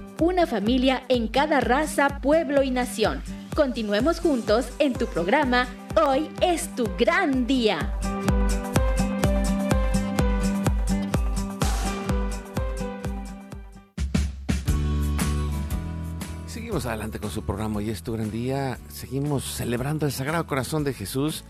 una 0.21 0.45
familia 0.45 1.03
en 1.09 1.27
cada 1.27 1.61
raza, 1.61 2.19
pueblo 2.21 2.61
y 2.61 2.69
nación. 2.69 3.23
Continuemos 3.55 4.19
juntos 4.19 4.69
en 4.77 4.93
tu 4.93 5.07
programa 5.07 5.67
Hoy 5.99 6.29
es 6.41 6.75
tu 6.75 6.87
gran 6.95 7.47
día. 7.47 7.97
Seguimos 16.45 16.85
adelante 16.85 17.17
con 17.17 17.31
su 17.31 17.41
programa 17.41 17.77
Hoy 17.77 17.89
es 17.89 18.03
tu 18.03 18.13
gran 18.13 18.29
día. 18.29 18.77
Seguimos 18.89 19.43
celebrando 19.43 20.05
el 20.05 20.11
Sagrado 20.11 20.45
Corazón 20.45 20.83
de 20.83 20.93
Jesús. 20.93 21.43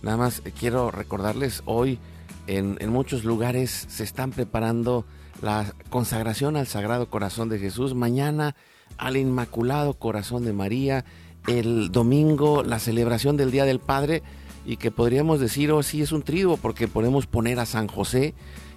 Nada 0.00 0.16
más 0.16 0.42
quiero 0.58 0.90
recordarles, 0.90 1.62
hoy 1.66 1.98
en, 2.46 2.78
en 2.80 2.88
muchos 2.88 3.24
lugares 3.24 3.84
se 3.90 4.04
están 4.04 4.30
preparando 4.30 5.04
la 5.42 5.72
consagración 5.90 6.56
al 6.56 6.66
Sagrado 6.66 7.08
Corazón 7.10 7.48
de 7.48 7.58
Jesús. 7.58 7.94
Mañana 7.94 8.56
al 8.98 9.16
Inmaculado 9.16 9.94
Corazón 9.94 10.44
de 10.44 10.52
María. 10.52 11.04
El 11.46 11.92
domingo 11.92 12.62
la 12.62 12.78
celebración 12.78 13.36
del 13.36 13.50
Día 13.50 13.64
del 13.64 13.80
Padre. 13.80 14.22
Y 14.64 14.78
que 14.78 14.90
podríamos 14.90 15.38
decir, 15.38 15.70
oh 15.70 15.82
sí, 15.82 16.02
es 16.02 16.12
un 16.12 16.22
triduo 16.22 16.56
porque 16.56 16.88
podemos 16.88 17.26
poner 17.26 17.60
a 17.60 17.66
San 17.66 17.86
José, 17.86 18.34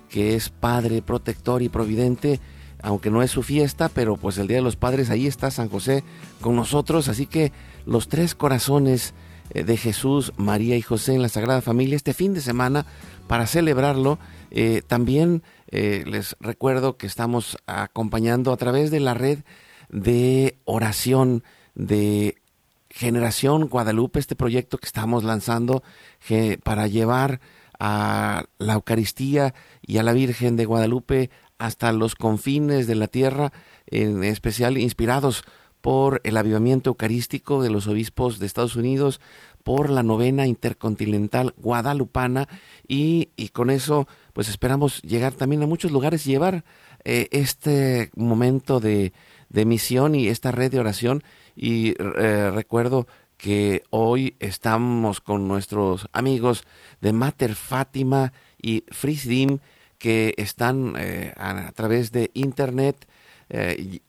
que 0.10 0.36
es 0.36 0.49
Padre, 0.49 1.01
protector 1.01 1.62
y 1.62 1.70
providente 1.70 2.39
aunque 2.82 3.10
no 3.10 3.22
es 3.22 3.32
su 3.32 3.43
fiesta, 3.43 3.89
pero 3.89 4.16
pues 4.16 4.38
el 4.38 4.47
Día 4.47 4.57
de 4.57 4.64
los 4.64 4.78
Padres, 4.78 5.10
ahí 5.10 5.28
está 5.28 5.51
San 5.51 5.68
José 5.70 6.03
con 6.39 6.55
nosotros, 6.55 7.10
así 7.10 7.26
que 7.26 7.51
los 7.86 8.07
tres 8.07 8.36
corazones 8.36 9.14
eh, 9.49 9.64
de 9.64 9.78
Jesús, 9.78 10.32
María 10.38 10.78
y 10.78 10.82
José 10.82 11.14
en 11.16 11.22
la 11.22 11.30
Sagrada 11.30 11.62
Familia 11.62 11.95
este 11.95 12.14
fin 12.14 12.34
de 12.34 12.41
semana 12.41 12.86
para 13.28 13.47
celebrarlo 13.47 14.18
Eh, 14.51 14.82
también 14.88 15.43
eh, 15.72 16.03
les 16.05 16.36
recuerdo 16.39 16.97
que 16.97 17.07
estamos 17.07 17.57
acompañando 17.67 18.51
a 18.51 18.57
través 18.57 18.91
de 18.91 18.99
la 18.99 19.13
red 19.13 19.39
de 19.89 20.57
oración 20.65 21.43
de 21.76 22.36
Generación 22.89 23.67
Guadalupe, 23.67 24.20
este 24.20 24.36
proyecto 24.36 24.78
que 24.78 24.88
estamos 24.88 25.24
lanzando 25.24 25.84
para 26.63 26.88
llevar 26.88 27.39
a 27.80 28.45
la 28.57 28.74
Eucaristía 28.74 29.53
y 29.82 29.97
a 29.97 30.03
la 30.03 30.13
Virgen 30.13 30.55
de 30.55 30.65
Guadalupe 30.65 31.30
hasta 31.59 31.91
los 31.91 32.15
confines 32.15 32.88
de 32.88 32.95
la 32.95 33.07
tierra, 33.07 33.51
en 33.88 34.24
especial 34.24 34.78
inspirados 34.78 35.43
por 35.82 36.20
el 36.24 36.36
avivamiento 36.38 36.89
eucarístico 36.89 37.61
de 37.61 37.70
los 37.70 37.88
obispos 37.88 38.39
de 38.39 38.45
Estados 38.45 38.76
Unidos, 38.76 39.22
por 39.63 39.89
la 39.89 40.03
novena 40.03 40.47
intercontinental 40.47 41.53
guadalupana 41.57 42.47
y, 42.88 43.30
con 43.53 43.70
eso 43.70 44.07
pues 44.34 44.50
esperamos 44.50 45.02
llegar 45.02 45.34
también 45.34 45.64
a 45.64 45.68
muchos 45.68 45.92
lugares 45.92 46.26
y 46.26 46.32
llevar 46.32 46.64
eh, 47.04 47.28
este 47.32 48.12
momento 48.16 48.80
de, 48.80 49.14
misión 49.52 50.16
y 50.16 50.28
esta 50.28 50.52
red 50.52 50.72
de 50.72 50.80
oración. 50.80 51.24
Y 51.56 51.96
eh, 52.00 52.52
recuerdo 52.54 53.08
que 53.38 53.84
hoy 53.90 54.36
estamos 54.40 55.22
con 55.22 55.48
nuestros 55.48 56.08
amigos 56.12 56.64
de 57.02 57.14
Mater 57.14 57.56
Fátima 57.56 58.34
y 58.62 58.84
Frisdim 58.92 59.60
que 59.98 60.34
están 60.38 60.94
eh, 60.98 61.34
a, 61.38 61.72
través 61.72 62.12
de 62.12 62.32
internet 62.34 63.08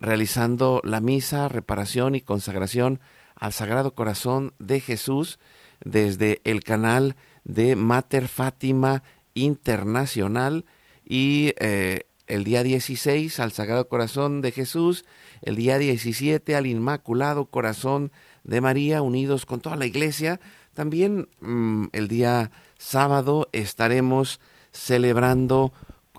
realizando 0.00 0.82
la 0.84 1.00
misa, 1.00 1.48
reparación 1.48 2.14
y 2.14 2.20
consagración 2.20 3.00
al 3.34 3.54
Sagrado 3.54 3.94
Corazón 3.94 4.52
de 4.58 4.80
Jesús 4.80 5.38
desde 5.82 6.42
el 6.44 6.62
canal 6.62 7.16
de 7.44 7.74
Mater 7.74 8.28
Fátima 8.28 9.02
Internacional 9.34 10.64
y 11.04 11.52
eh, 11.58 12.06
el 12.26 12.44
día 12.44 12.62
16 12.62 13.40
al 13.40 13.52
Sagrado 13.52 13.88
Corazón 13.88 14.40
de 14.40 14.52
Jesús, 14.52 15.04
el 15.42 15.56
día 15.56 15.78
17 15.78 16.54
al 16.54 16.66
Inmaculado 16.66 17.46
Corazón 17.46 18.12
de 18.44 18.60
María, 18.60 19.02
unidos 19.02 19.46
con 19.46 19.60
toda 19.60 19.76
la 19.76 19.86
iglesia. 19.86 20.40
También 20.74 21.28
mm, 21.40 21.86
el 21.92 22.08
día 22.08 22.50
sábado 22.78 23.48
estaremos 23.52 24.40
celebrando 24.72 25.72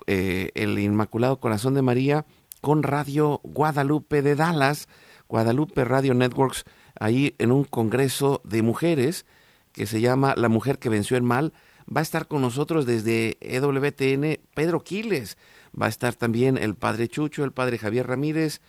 eh, 0.06 0.50
el 0.54 0.78
Inmaculado 0.78 1.40
Corazón 1.40 1.74
de 1.74 1.82
María 1.82 2.26
con 2.60 2.82
Radio 2.82 3.40
Guadalupe 3.42 4.22
de 4.22 4.36
Dallas, 4.36 4.88
Guadalupe 5.28 5.84
Radio 5.84 6.14
Networks 6.14 6.64
ahí 7.00 7.34
en 7.38 7.52
un 7.52 7.64
congreso 7.64 8.40
de 8.44 8.62
mujeres 8.62 9.26
que 9.72 9.86
se 9.86 10.00
llama 10.00 10.34
La 10.36 10.48
mujer 10.48 10.78
que 10.78 10.88
venció 10.88 11.16
el 11.16 11.22
mal. 11.22 11.52
Va 11.88 12.00
a 12.00 12.02
estar 12.02 12.26
con 12.26 12.42
nosotros 12.42 12.86
desde 12.86 13.36
EWTN 13.40 14.40
Pedro 14.54 14.84
Quiles. 14.84 15.36
Va 15.80 15.86
a 15.86 15.88
estar 15.88 16.14
también 16.14 16.58
el 16.58 16.74
padre 16.74 17.08
Chucho, 17.08 17.44
el 17.44 17.52
padre 17.52 17.78
Javier 17.78 18.06
Ramírez, 18.06 18.60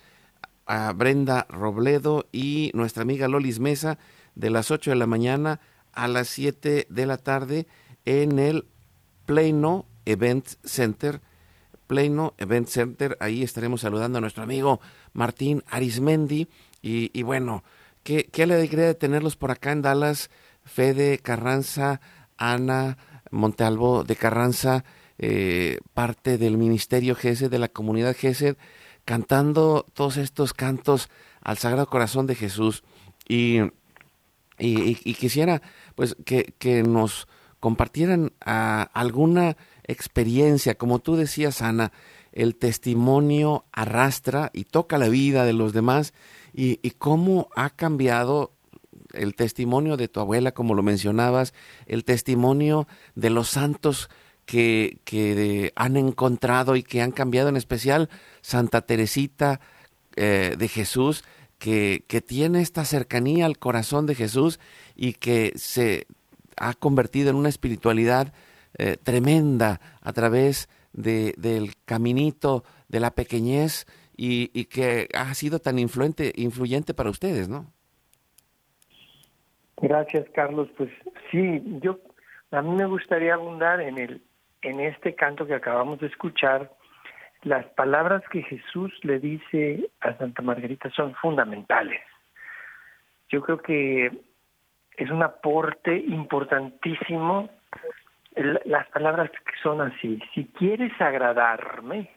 a 0.66 0.92
Brenda 0.92 1.46
Robledo 1.48 2.26
y 2.32 2.70
nuestra 2.74 3.02
amiga 3.02 3.28
Lolis 3.28 3.60
Mesa 3.60 3.98
de 4.34 4.50
las 4.50 4.70
8 4.70 4.90
de 4.90 4.96
la 4.96 5.06
mañana 5.06 5.60
a 5.92 6.08
las 6.08 6.28
7 6.28 6.86
de 6.88 7.06
la 7.06 7.18
tarde 7.18 7.66
en 8.04 8.38
el 8.38 8.66
Pleno 9.26 9.86
Event 10.04 10.46
Center. 10.64 11.20
Pleno 11.86 12.34
Event 12.38 12.68
Center, 12.68 13.16
ahí 13.20 13.42
estaremos 13.42 13.82
saludando 13.82 14.18
a 14.18 14.20
nuestro 14.20 14.42
amigo 14.42 14.80
Martín 15.12 15.62
Arismendi. 15.68 16.48
Y, 16.80 17.22
bueno, 17.22 17.62
Qué, 18.02 18.28
qué 18.30 18.42
alegría 18.42 18.84
de 18.84 18.94
tenerlos 18.94 19.36
por 19.36 19.50
acá 19.50 19.72
en 19.72 19.80
Dallas. 19.80 20.28
Fede 20.66 21.18
Carranza, 21.18 22.02
Ana 22.36 22.98
Montealvo 23.30 24.04
de 24.04 24.16
Carranza, 24.16 24.84
eh, 25.18 25.78
parte 25.92 26.38
del 26.38 26.56
Ministerio 26.56 27.14
GESED, 27.14 27.50
de 27.50 27.58
la 27.58 27.68
comunidad 27.68 28.16
GESED, 28.16 28.56
cantando 29.04 29.86
todos 29.92 30.16
estos 30.16 30.54
cantos 30.54 31.08
al 31.40 31.58
Sagrado 31.58 31.86
Corazón 31.86 32.26
de 32.26 32.34
Jesús. 32.34 32.84
Y, 33.28 33.60
y, 34.58 35.14
quisiera 35.14 35.62
pues 35.94 36.16
que, 36.24 36.54
que 36.58 36.82
nos 36.82 37.26
compartieran 37.60 38.32
ah, 38.44 38.90
alguna 38.92 39.56
experiencia, 39.84 40.76
como 40.76 40.98
tú 40.98 41.16
decías, 41.16 41.62
Ana, 41.62 41.92
el 42.34 42.56
testimonio 42.56 43.64
arrastra 43.72 44.50
y 44.52 44.64
toca 44.64 44.98
la 44.98 45.08
vida 45.08 45.44
de 45.44 45.52
los 45.52 45.72
demás 45.72 46.12
y, 46.52 46.76
cómo 46.98 47.48
ha 47.56 47.70
cambiado 47.70 48.52
el 49.16 49.34
testimonio 49.34 49.96
de 49.96 50.08
tu 50.08 50.20
abuela, 50.20 50.52
como 50.52 50.74
lo 50.74 50.82
mencionabas, 50.82 51.54
el 51.86 52.04
testimonio 52.04 52.86
de 53.14 53.30
los 53.30 53.48
santos 53.48 54.10
que, 54.46 54.98
que 55.04 55.72
han 55.76 55.96
encontrado 55.96 56.76
y 56.76 56.82
que 56.82 57.02
han 57.02 57.12
cambiado, 57.12 57.48
en 57.48 57.56
especial 57.56 58.10
Santa 58.42 58.82
Teresita 58.82 59.60
eh, 60.16 60.54
de 60.58 60.68
Jesús, 60.68 61.24
que, 61.58 62.04
que, 62.08 62.20
tiene 62.20 62.60
esta 62.60 62.84
cercanía 62.84 63.46
al 63.46 63.58
corazón 63.58 64.06
de 64.06 64.14
Jesús 64.14 64.60
y 64.94 65.14
que 65.14 65.52
se 65.56 66.06
ha 66.56 66.74
convertido 66.74 67.30
en 67.30 67.36
una 67.36 67.48
espiritualidad 67.48 68.32
eh, 68.76 68.96
tremenda 69.02 69.80
a 70.00 70.12
través 70.12 70.68
de, 70.92 71.34
del 71.38 71.74
caminito 71.84 72.64
de 72.88 73.00
la 73.00 73.14
pequeñez 73.14 73.86
y, 74.16 74.64
que 74.66 75.08
ha 75.14 75.34
sido 75.34 75.58
tan 75.58 75.78
influente, 75.78 76.32
influyente 76.36 76.94
para 76.94 77.10
ustedes, 77.10 77.48
¿no? 77.48 77.72
Gracias, 79.84 80.26
Carlos. 80.30 80.70
Pues 80.78 80.88
sí, 81.30 81.62
yo 81.82 81.98
a 82.52 82.62
mí 82.62 82.70
me 82.74 82.86
gustaría 82.86 83.34
abundar 83.34 83.82
en 83.82 83.98
el 83.98 84.22
en 84.62 84.80
este 84.80 85.14
canto 85.14 85.46
que 85.46 85.54
acabamos 85.54 86.00
de 86.00 86.06
escuchar. 86.06 86.70
Las 87.42 87.66
palabras 87.66 88.22
que 88.30 88.42
Jesús 88.42 88.90
le 89.02 89.20
dice 89.20 89.90
a 90.00 90.16
Santa 90.16 90.40
Margarita 90.40 90.88
son 90.88 91.14
fundamentales. 91.16 92.00
Yo 93.28 93.42
creo 93.42 93.58
que 93.58 94.10
es 94.96 95.10
un 95.10 95.22
aporte 95.22 95.94
importantísimo 95.94 97.50
las 98.64 98.86
palabras 98.88 99.30
que 99.30 99.52
son 99.62 99.82
así. 99.82 100.18
Si 100.34 100.46
quieres 100.46 100.98
agradarme, 100.98 102.08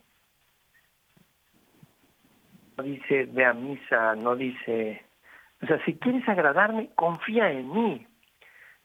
no 2.78 2.84
dice 2.86 3.26
ve 3.26 3.44
a 3.44 3.54
misa, 3.54 4.16
no 4.16 4.38
dice, 4.38 5.02
o 5.62 5.66
sea, 5.66 5.84
si 5.86 5.98
quieres 5.98 6.28
agradarme, 6.28 6.90
confía 6.96 7.52
en 7.52 7.72
mí. 7.72 8.08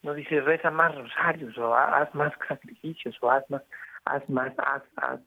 No 0.03 0.15
dice 0.15 0.41
reza 0.41 0.71
más 0.71 0.95
rosarios 0.95 1.57
o 1.59 1.75
haz 1.75 2.13
más 2.15 2.33
sacrificios 2.49 3.17
o 3.21 3.31
haz 3.31 3.49
más, 3.51 3.63
haz 4.05 4.29
más, 4.29 4.53
haz, 4.59 4.83
haz, 4.97 5.21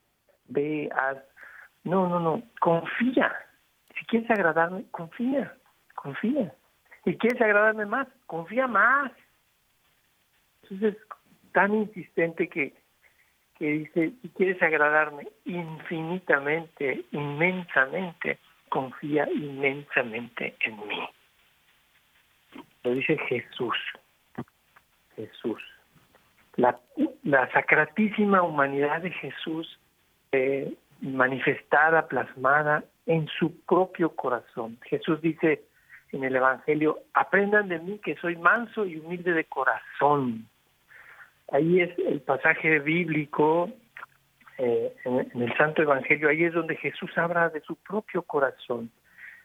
ve, 0.47 0.89
haz. 0.93 1.17
No, 1.83 2.09
no, 2.09 2.19
no, 2.19 2.43
confía. 2.59 3.33
Si 3.97 4.05
quieres 4.05 4.29
agradarme, 4.29 4.85
confía, 4.91 5.53
confía. 5.93 6.53
Y 7.05 7.15
quieres 7.17 7.41
agradarme 7.41 7.85
más, 7.85 8.07
confía 8.25 8.67
más. 8.67 9.11
Entonces, 10.63 10.97
tan 11.53 11.73
insistente 11.73 12.49
que 12.49 12.73
que 13.57 13.65
dice, 13.65 14.11
si 14.21 14.29
quieres 14.29 14.61
agradarme 14.61 15.27
infinitamente, 15.45 17.05
inmensamente, 17.11 18.39
confía 18.69 19.27
inmensamente 19.31 20.55
en 20.59 20.87
mí. 20.87 21.09
Lo 22.85 22.91
dice 22.91 23.17
Jesús. 23.27 23.75
Jesús. 25.15 25.61
La, 26.55 26.79
la 27.23 27.51
sacratísima 27.51 28.43
humanidad 28.43 29.01
de 29.01 29.11
Jesús 29.11 29.79
eh, 30.31 30.73
manifestada, 31.01 32.07
plasmada 32.07 32.83
en 33.07 33.27
su 33.27 33.59
propio 33.61 34.15
corazón. 34.15 34.77
Jesús 34.83 35.19
dice 35.21 35.63
en 36.11 36.23
el 36.23 36.35
Evangelio, 36.35 36.99
aprendan 37.13 37.67
de 37.67 37.79
mí 37.79 37.99
que 37.99 38.15
soy 38.17 38.37
manso 38.37 38.85
y 38.85 38.97
humilde 38.97 39.33
de 39.33 39.45
corazón. 39.45 40.47
Ahí 41.51 41.81
es 41.81 41.97
el 41.99 42.21
pasaje 42.21 42.79
bíblico 42.79 43.69
eh, 44.57 44.95
en, 45.03 45.41
el 45.41 45.57
Santo 45.57 45.81
Evangelio, 45.81 46.29
ahí 46.29 46.45
es 46.45 46.53
donde 46.53 46.77
Jesús 46.77 47.11
habla 47.17 47.49
de 47.49 47.61
su 47.61 47.75
propio 47.75 48.21
corazón. 48.21 48.91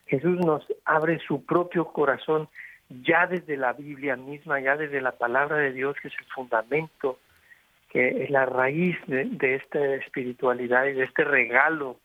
Jesús 0.06 0.38
nos 0.44 0.64
abre 0.84 1.18
su 1.26 1.44
propio 1.44 1.86
corazón 1.86 2.48
ya 2.90 3.26
desde 3.26 3.56
la 3.56 3.72
Biblia 3.72 4.16
misma, 4.16 4.60
ya 4.60 4.76
desde 4.76 5.00
la 5.00 5.12
palabra 5.12 5.56
de 5.56 5.72
Dios, 5.72 5.96
que 6.02 6.08
es 6.08 6.14
el 6.18 6.26
fundamento, 6.26 7.18
que 7.88 8.24
es 8.24 8.30
la 8.30 8.46
raíz 8.46 8.96
de, 9.06 9.54
esta 9.54 9.94
espiritualidad 9.96 10.86
y 10.86 10.92
de 10.92 11.04
este 11.04 11.24
regalo, 11.24 11.96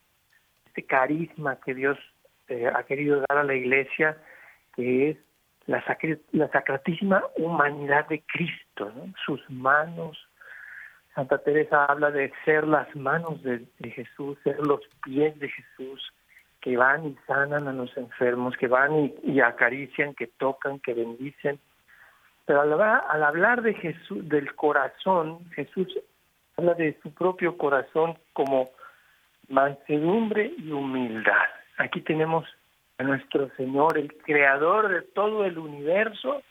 este 0.67 0.83
carisma 0.83 1.59
que 1.63 1.73
Dios 1.73 1.97
eh, 2.47 2.71
ha 2.73 2.83
querido 2.83 3.23
dar 3.27 3.39
a 3.39 3.43
la 3.43 3.55
iglesia, 3.55 4.17
que 4.75 5.11
es 5.11 5.17
la, 5.67 5.83
la 6.31 6.47
sacratísima 6.49 7.23
humanidad 7.37 8.07
de 8.07 8.21
Cristo, 8.21 8.91
sus 9.25 9.41
manos, 9.49 10.17
Santa 11.15 11.37
Teresa 11.37 11.85
habla 11.85 12.11
de 12.11 12.31
ser 12.43 12.67
las 12.67 12.93
manos 12.93 13.41
de, 13.41 13.65
Jesús, 13.81 14.37
ser 14.43 14.59
los 14.59 14.81
pies 15.03 15.39
de 15.39 15.49
Jesús, 15.49 16.13
que 16.65 16.75
van 16.77 17.05
y 17.05 17.15
sanan 17.27 17.67
a 17.67 17.73
los 17.73 17.95
enfermos, 17.95 18.57
que 18.57 18.67
van 18.67 19.13
y, 19.21 19.39
acarician, 19.39 20.15
que 20.15 20.25
tocan, 20.25 20.79
que 20.79 20.95
bendicen. 20.95 21.59
Pero 22.47 22.61
al, 22.61 22.73
al, 22.73 23.23
hablar 23.23 23.61
de 23.61 23.75
Jesús, 23.75 24.27
del 24.27 24.55
corazón, 24.55 25.47
Jesús 25.51 25.87
habla 26.57 26.73
de 26.73 26.97
su 27.03 27.13
propio 27.13 27.55
corazón 27.55 28.17
como 28.33 28.71
mansedumbre 29.47 30.53
y 30.57 30.71
humildad. 30.71 31.45
Aquí 31.77 32.01
tenemos 32.01 32.47
a 32.97 33.03
nuestro 33.03 33.51
Señor, 33.57 33.99
el 33.99 34.11
creador 34.23 34.87
de 34.87 35.03
todo 35.03 35.45
el 35.45 35.59
universo, 35.59 36.41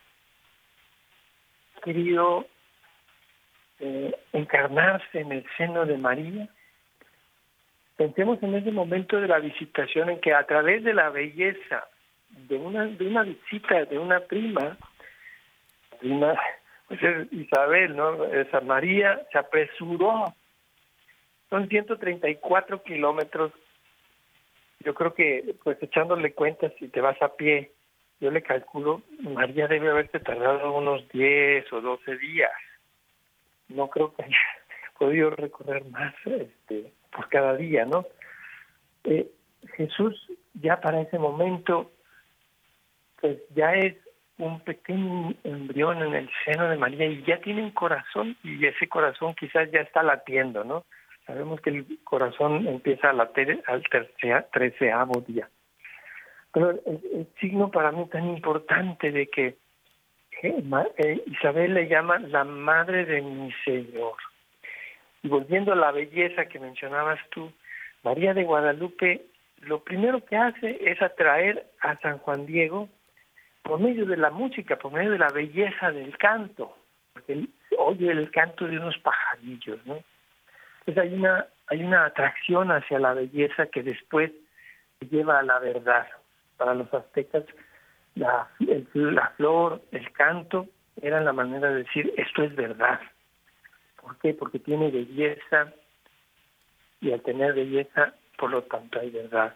querido 1.83 2.47
eh, 3.81 4.15
encarnarse 4.33 5.23
en 5.23 5.33
el 5.33 5.45
seno 5.57 5.85
de 5.87 5.99
María. 5.99 6.49
Pensemos 7.97 8.43
en 8.43 8.55
ese 8.55 8.73
momento 8.73 9.21
de 9.21 9.29
la 9.29 9.39
visitación 9.39 10.11
en 10.11 10.21
que 10.21 10.35
a 10.35 10.47
través 10.47 10.83
de 10.83 10.95
la 10.95 11.11
belleza 11.11 11.87
de 12.49 12.57
una 12.57 12.87
de 12.87 13.07
una 13.07 13.23
visita 13.23 13.85
de 13.85 13.99
una 13.99 14.21
prima, 14.21 14.77
prima 16.01 16.35
pues 16.89 17.03
es 17.03 17.33
Isabel, 17.33 17.97
¿no? 17.97 18.25
Esa 18.25 18.61
María 18.61 19.27
se 19.33 19.39
apresuró. 19.39 20.35
Son 21.51 21.69
134 21.69 22.83
kilómetros. 22.83 23.53
Yo 24.81 24.95
creo 24.95 25.15
que, 25.15 25.55
pues 25.63 25.83
echándole 25.83 26.35
cuentas, 26.35 26.73
si 26.79 26.89
te 26.89 27.01
vas 27.01 27.21
a 27.23 27.37
pie, 27.37 27.73
yo 28.21 28.31
le 28.31 28.43
calculo, 28.43 29.03
María 29.21 29.67
debe 29.67 29.91
haberte 29.91 30.21
tardado 30.21 30.73
unos 30.73 31.09
10 31.09 31.73
o 31.73 31.81
12 31.81 32.17
días. 32.19 32.53
No 33.69 33.89
creo 33.89 34.15
que 34.15 34.25
haya 34.25 34.37
podido 34.99 35.31
recorrer 35.31 35.85
más 35.87 36.15
este, 36.27 36.93
por 37.15 37.29
cada 37.29 37.57
día, 37.57 37.85
¿no? 37.85 38.05
Eh, 39.05 39.31
Jesús 39.77 40.15
ya 40.55 40.81
para 40.81 41.01
ese 41.01 41.19
momento, 41.19 41.91
pues 43.21 43.39
ya 43.55 43.75
es 43.75 43.97
un 44.39 44.61
pequeño 44.61 45.35
embrión 45.45 46.03
en 46.03 46.15
el 46.15 46.31
seno 46.45 46.69
de 46.69 46.77
María 46.77 47.07
y 47.07 47.23
ya 47.25 47.41
tiene 47.41 47.63
un 47.63 47.71
corazón 47.71 48.37
y 48.43 48.65
ese 48.67 48.89
corazón 48.89 49.35
quizás 49.35 49.71
ya 49.71 49.81
está 49.81 50.03
latiendo, 50.03 50.65
¿no? 50.65 50.85
Sabemos 51.27 51.61
que 51.61 51.71
el 51.71 51.99
corazón 52.05 52.67
empieza 52.67 53.11
a 53.11 53.15
latir 53.15 53.63
al 53.67 53.83
treceavo 54.51 55.21
día. 55.23 55.49
Pero 56.53 56.71
el, 56.71 57.27
signo 57.41 57.71
para 57.71 57.93
mí 57.93 58.07
tan 58.09 58.29
importante 58.29 59.11
de 59.11 59.27
que 59.29 59.57
eh, 60.43 61.25
Isabel 61.27 61.75
le 61.75 61.89
llama 61.89 62.19
la 62.19 62.45
madre 62.45 63.07
de 63.07 63.23
mi 63.23 63.51
Señor. 63.65 64.15
Y 65.25 65.29
volviendo 65.29 65.73
a 65.73 65.77
la 65.77 65.91
belleza 65.91 66.47
que 66.47 66.61
mencionabas 66.61 67.19
tú, 67.31 67.51
María 68.05 68.35
de 68.35 68.45
Guadalupe 68.45 69.27
lo 69.63 69.83
primero 69.83 70.23
que 70.23 70.37
hace 70.37 70.79
es 70.83 71.01
atraer 71.01 71.67
a 71.81 71.97
San 72.01 72.19
Juan 72.19 72.45
Diego 72.45 72.91
por 73.63 73.81
medio 73.81 74.05
de 74.05 74.19
la 74.19 74.29
música, 74.29 74.77
por 74.77 74.93
medio 74.93 75.11
de 75.11 75.19
la 75.19 75.31
belleza 75.31 75.91
del 75.91 76.17
canto, 76.19 76.77
porque 77.15 77.33
él 77.33 77.49
oye 77.79 78.11
el 78.11 78.31
canto 78.31 78.67
de 78.67 78.79
unos 78.79 78.99
pajarillos, 78.99 79.85
¿no? 79.87 79.99
Entonces 80.81 81.03
hay 81.03 81.19
una, 81.19 81.47
hay 81.69 81.83
una 81.83 82.05
atracción 82.05 82.71
hacia 82.71 82.99
la 82.99 83.15
belleza 83.15 83.67
que 83.69 83.83
después 83.83 84.31
lleva 85.11 85.39
a 85.39 85.43
la 85.43 85.59
verdad. 85.59 86.07
Para 86.59 86.75
los 86.75 86.93
aztecas, 86.93 87.45
la, 88.15 88.47
la 88.93 89.29
flor, 89.31 89.81
el 89.91 90.13
canto, 90.13 90.67
eran 91.01 91.25
la 91.25 91.33
manera 91.33 91.71
de 91.71 91.85
decir, 91.85 92.13
esto 92.19 92.43
es 92.43 92.55
verdad. 92.55 93.01
¿Por 94.05 94.19
qué? 94.19 94.35
Porque 94.35 94.59
tiene 94.59 94.91
belleza 94.91 95.73
y 97.01 97.13
al 97.13 97.23
tener 97.23 97.55
belleza, 97.55 98.15
por 98.37 98.51
lo 98.51 98.63
tanto 98.65 99.01
hay 99.01 99.11
verdad. 99.11 99.55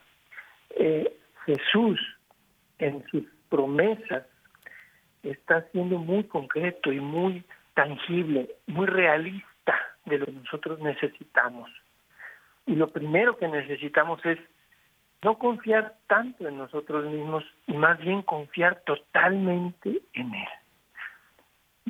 Eh, 0.71 1.15
Jesús, 1.45 2.01
en 2.79 3.05
sus 3.11 3.25
promesas 3.51 4.25
está 5.23 5.63
siendo 5.73 5.99
muy 5.99 6.25
concreto 6.25 6.93
y 6.93 7.01
muy 7.01 7.45
tangible, 7.75 8.49
muy 8.67 8.87
realista 8.87 9.75
de 10.07 10.19
lo 10.19 10.27
que 10.27 10.33
nosotros 10.33 10.81
necesitamos. 10.81 11.71
Y 12.67 12.75
lo 12.75 12.89
primero 12.91 13.37
que 13.37 13.49
necesitamos 13.49 14.25
es 14.25 14.39
no 15.23 15.39
confiar 15.39 15.97
tanto 16.07 16.49
en 16.49 16.57
nosotros 16.57 17.05
mismos 17.07 17.45
y 17.67 17.75
más 17.75 17.99
bien 17.99 18.23
confiar 18.23 18.81
totalmente 18.87 20.01
en 20.15 20.35
Él. 20.35 20.49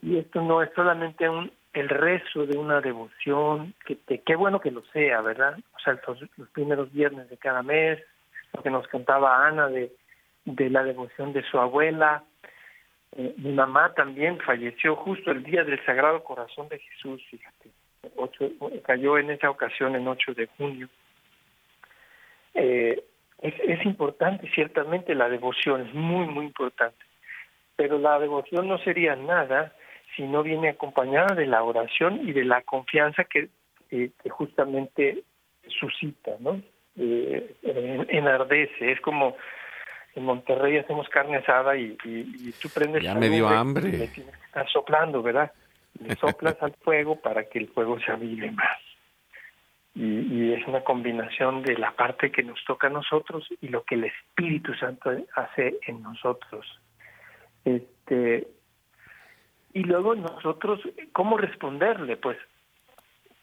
Y 0.03 0.19
esto 0.19 0.41
no 0.43 0.63
es 0.63 0.71
solamente 0.75 1.29
un, 1.29 1.53
el 1.79 1.89
rezo 1.89 2.47
de 2.47 2.57
una 2.57 2.81
devoción, 2.81 3.75
que 3.85 3.99
qué 4.21 4.37
bueno 4.37 4.61
que 4.61 4.71
lo 4.71 4.83
sea, 4.93 5.21
¿verdad? 5.21 5.59
O 5.77 5.79
sea, 5.81 6.01
los, 6.07 6.49
primeros 6.51 6.93
viernes 6.93 7.29
de 7.29 7.37
cada 7.37 7.63
mes, 7.63 7.99
lo 8.55 8.63
que 8.63 8.71
nos 8.71 8.87
contaba 8.89 9.47
Ana 9.47 9.69
de 9.69 9.93
de 10.57 10.71
la 10.71 10.83
devoción 10.83 11.33
de 11.33 11.43
su 11.43 11.59
abuela. 11.59 12.25
Eh, 13.17 13.35
mi 13.39 13.53
mamá 13.53 13.93
también 13.95 14.39
falleció 14.41 14.97
justo 14.97 15.31
el 15.31 15.43
día 15.43 15.65
del 15.65 15.85
Sagrado 15.85 16.23
Corazón 16.25 16.69
de 16.69 16.79
Jesús, 16.79 17.23
fíjate. 17.31 17.71
cayó 18.85 19.19
en 19.19 19.31
esa 19.31 19.51
ocasión 19.51 19.95
en 19.95 20.07
8 20.07 20.35
de 20.35 20.47
junio. 20.47 20.89
Eh, 22.55 23.03
es 23.41 23.87
importante, 23.87 24.51
ciertamente 24.53 25.15
la 25.15 25.29
devoción 25.29 25.87
es 25.87 25.95
muy, 25.95 26.27
muy 26.27 26.47
importante, 26.47 27.05
pero 27.77 27.97
la 27.97 28.19
devoción 28.19 28.67
no 28.67 28.79
sería 28.79 29.15
nada 29.15 29.73
si 30.17 30.23
no 30.23 30.43
viene 30.43 30.71
acompañada 30.71 31.35
de 31.35 31.47
la 31.47 31.63
oración 31.63 32.29
y 32.29 32.33
de 32.33 32.45
la 32.45 32.63
confianza 32.63 33.25
que, 33.25 33.49
que 33.89 34.13
justamente 34.31 35.23
suscita, 35.81 36.33
¿no? 36.41 36.61
Eh, 36.97 37.55
enardece, 38.09 38.93
es 38.93 39.01
como 39.01 39.37
en 40.15 40.25
Monterrey 40.25 40.79
hacemos 40.79 41.09
carne 41.09 41.37
asada 41.37 41.77
y, 41.77 41.97
tú 42.61 42.69
prendes 42.75 43.05
ya 43.05 43.15
me 43.15 43.29
dio 43.29 43.49
hambre. 43.49 43.89
y 43.89 43.93
tienes 43.93 44.11
que 44.11 44.21
estar 44.23 44.69
soplando 44.69 45.23
verdad 45.23 45.53
le 46.01 46.15
soplas 46.17 46.57
al 46.61 46.75
fuego 46.75 47.17
para 47.17 47.45
que 47.45 47.59
el 47.59 47.69
fuego 47.69 47.99
se 48.01 48.13
avive 48.13 48.51
más. 48.51 48.79
Y, 49.95 50.53
es 50.53 50.67
una 50.67 50.85
combinación 50.85 51.63
de 51.63 51.77
la 51.77 51.93
parte 51.93 52.31
que 52.31 52.43
nos 52.43 52.63
toca 52.65 52.87
a 52.87 52.91
nosotros 52.91 53.49
y 53.61 53.69
lo 53.69 53.83
que 53.85 53.97
el 53.97 54.05
Espíritu 54.05 54.75
Santo 54.75 55.11
hace 55.35 55.79
en 55.87 56.03
nosotros. 56.03 56.67
Este 57.65 58.47
y 59.73 59.85
luego 59.85 60.15
nosotros 60.15 60.81
cómo 61.13 61.37
responderle 61.37 62.17
pues 62.17 62.39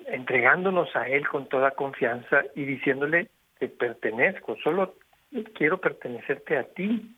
entregándonos 0.08 0.96
a 0.96 1.08
él 1.08 1.28
con 1.28 1.48
toda 1.48 1.72
confianza 1.72 2.44
y 2.56 2.66
diciéndole 2.66 3.30
que 3.60 3.68
pertenezco 3.68 4.56
solo 4.64 4.96
quiero 5.44 5.80
pertenecerte 5.80 6.58
a 6.58 6.64
ti, 6.64 7.16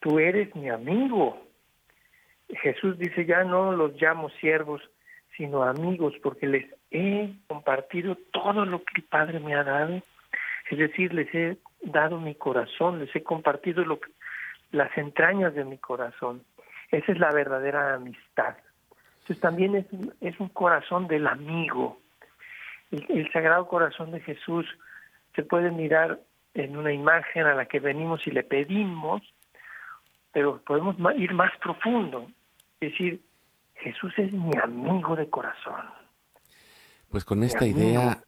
tú 0.00 0.18
eres 0.18 0.54
mi 0.54 0.68
amigo. 0.68 1.38
Jesús 2.48 2.98
dice, 2.98 3.26
ya 3.26 3.44
no 3.44 3.72
los 3.72 4.00
llamo 4.00 4.30
siervos, 4.40 4.80
sino 5.36 5.62
amigos, 5.62 6.14
porque 6.22 6.46
les 6.46 6.66
he 6.90 7.30
compartido 7.46 8.16
todo 8.32 8.64
lo 8.64 8.78
que 8.78 8.94
el 8.96 9.02
Padre 9.04 9.40
me 9.40 9.54
ha 9.54 9.64
dado. 9.64 10.00
Es 10.70 10.78
decir, 10.78 11.12
les 11.12 11.32
he 11.34 11.56
dado 11.82 12.18
mi 12.18 12.34
corazón, 12.34 13.00
les 13.00 13.14
he 13.14 13.22
compartido 13.22 13.84
las 14.72 14.96
entrañas 14.96 15.54
de 15.54 15.64
mi 15.64 15.78
corazón. 15.78 16.42
Esa 16.90 17.12
es 17.12 17.18
la 17.18 17.30
verdadera 17.32 17.94
amistad. 17.94 18.56
Entonces 19.20 19.40
también 19.40 19.74
es, 19.74 19.86
es 20.20 20.38
un 20.40 20.48
corazón 20.48 21.06
del 21.06 21.26
amigo. 21.26 22.00
el 22.90 23.30
Sagrado 23.32 23.68
Corazón 23.68 24.10
de 24.12 24.20
Jesús 24.20 24.66
se 25.34 25.42
puede 25.42 25.70
mirar 25.70 26.20
en 26.54 26.76
una 26.76 26.92
imagen 26.92 27.46
a 27.46 27.54
la 27.54 27.66
que 27.66 27.80
venimos 27.80 28.26
y 28.26 28.30
le 28.30 28.42
pedimos, 28.42 29.22
pero 30.32 30.60
podemos 30.62 30.96
ir 31.16 31.32
más 31.32 31.52
profundo, 31.58 32.26
es 32.80 32.90
decir, 32.92 33.20
Jesús 33.76 34.12
es 34.18 34.32
mi 34.32 34.56
amigo 34.60 35.14
de 35.16 35.28
corazón. 35.30 35.82
Pues 37.10 37.24
con 37.24 37.42
esta 37.42 37.66
idea, 37.66 38.18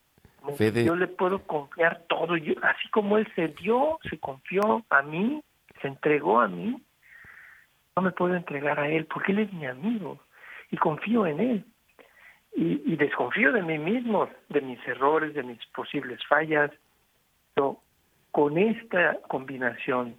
Fede... 0.57 0.85
Yo 0.85 0.97
le 0.97 1.09
puedo 1.09 1.43
confiar 1.43 2.05
todo, 2.09 2.37
yo, 2.37 2.55
así 2.63 2.89
como 2.91 3.19
Él 3.19 3.29
se 3.35 3.49
dio, 3.49 3.99
se 4.09 4.19
confió 4.19 4.85
a 4.89 5.03
mí, 5.03 5.43
se 5.83 5.89
entregó 5.89 6.41
a 6.41 6.49
mí, 6.49 6.81
no 8.01 8.07
me 8.07 8.13
puedo 8.13 8.35
entregar 8.35 8.81
a 8.81 8.89
Él 8.89 9.07
porque 9.07 9.33
Él 9.33 9.41
es 9.41 9.53
mi 9.53 9.67
amigo 9.67 10.19
y 10.71 10.77
confío 10.79 11.27
en 11.27 11.41
Él. 11.41 11.65
Y, 12.57 12.83
y 12.93 12.97
desconfío 12.97 13.53
de 13.53 13.63
mí 13.63 13.79
mismo, 13.79 14.29
de 14.49 14.61
mis 14.63 14.79
errores, 14.89 15.35
de 15.35 15.43
mis 15.43 15.65
posibles 15.67 16.19
fallas, 16.27 16.71
pero 17.55 17.79
con 18.33 18.59
esta 18.59 19.19
combinación 19.29 20.17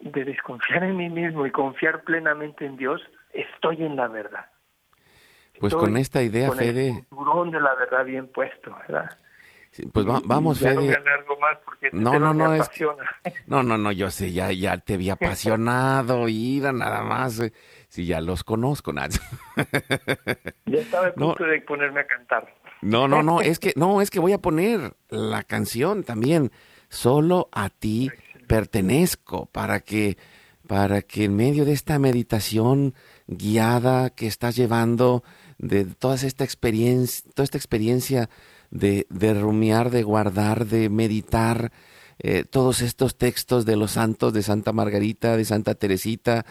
de 0.00 0.24
desconfiar 0.24 0.84
en 0.84 0.96
mí 0.96 1.10
mismo 1.10 1.46
y 1.46 1.50
confiar 1.50 2.02
plenamente 2.02 2.64
en 2.64 2.76
Dios, 2.76 3.02
estoy 3.32 3.84
en 3.84 3.96
la 3.96 4.08
verdad. 4.08 4.46
Pues 5.60 5.74
con 5.74 5.96
esta 5.98 6.22
idea, 6.22 6.48
con 6.48 6.56
Fede. 6.56 7.04
El 7.10 7.50
de 7.50 7.60
la 7.60 7.74
verdad 7.74 8.04
bien 8.04 8.28
puesto, 8.28 8.74
¿verdad? 8.88 9.10
Pues 9.92 10.06
vamos, 10.24 10.58
Fede. 10.58 10.74
No, 10.74 11.36
más 11.36 11.58
porque 11.64 11.90
no, 11.92 12.18
no, 12.18 12.34
no, 12.34 12.54
es, 12.54 12.68
no, 13.46 13.62
no, 13.62 13.78
no, 13.78 13.92
yo 13.92 14.10
sé, 14.10 14.32
ya, 14.32 14.52
ya 14.52 14.78
te 14.78 14.96
vi 14.96 15.10
apasionado, 15.10 16.28
ira, 16.28 16.72
nada 16.72 17.02
más. 17.02 17.40
Eh, 17.40 17.52
si 17.88 18.06
ya 18.06 18.20
los 18.20 18.44
conozco, 18.44 18.92
nada. 18.92 19.08
ya 20.66 20.78
estaba 20.78 21.08
a 21.08 21.12
punto 21.14 21.44
de 21.44 21.60
ponerme 21.62 22.00
a 22.00 22.06
cantar. 22.06 22.54
No, 22.82 23.08
no, 23.08 23.22
no, 23.22 23.40
es 23.40 23.58
que, 23.58 23.72
no, 23.76 24.00
es 24.00 24.10
que 24.10 24.20
voy 24.20 24.32
a 24.32 24.38
poner 24.38 24.94
la 25.08 25.42
canción 25.42 26.02
también 26.02 26.50
solo 26.88 27.48
a 27.52 27.68
ti 27.68 28.10
pertenezco, 28.50 29.46
para 29.46 29.78
que, 29.78 30.18
para 30.66 31.02
que 31.02 31.24
en 31.24 31.36
medio 31.36 31.64
de 31.64 31.72
esta 31.72 32.00
meditación 32.00 32.94
guiada 33.28 34.10
que 34.10 34.26
estás 34.26 34.56
llevando 34.56 35.22
de 35.58 35.84
toda 35.84 36.16
esta 36.16 36.42
experiencia, 36.42 37.30
toda 37.32 37.44
esta 37.44 37.58
experiencia 37.58 38.28
de, 38.70 39.06
rumiar, 39.40 39.90
de 39.90 40.02
guardar, 40.02 40.66
de 40.66 40.88
meditar 40.88 41.72
eh, 42.18 42.44
todos 42.44 42.82
estos 42.82 43.16
textos 43.16 43.64
de 43.64 43.76
los 43.76 43.92
santos 43.92 44.32
de 44.32 44.42
Santa 44.42 44.72
Margarita, 44.72 45.36
de 45.36 45.44
Santa 45.44 45.74
Teresita 45.74 46.44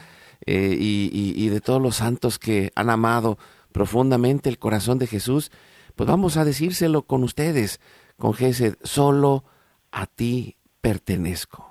eh, 0.45 0.75
y, 0.79 1.49
de 1.49 1.61
todos 1.61 1.81
los 1.81 1.97
santos 1.97 2.39
que 2.39 2.71
han 2.75 2.89
amado 2.89 3.37
profundamente 3.71 4.49
el 4.49 4.59
corazón 4.59 4.99
de 4.99 5.07
Jesús, 5.07 5.51
pues 5.95 6.07
vamos 6.07 6.37
a 6.37 6.45
decírselo 6.45 7.03
con 7.03 7.23
ustedes, 7.23 7.79
con 8.17 8.33
Gesed, 8.33 8.75
solo 8.83 9.43
a 9.91 10.05
ti 10.05 10.57
pertenezco. 10.81 11.68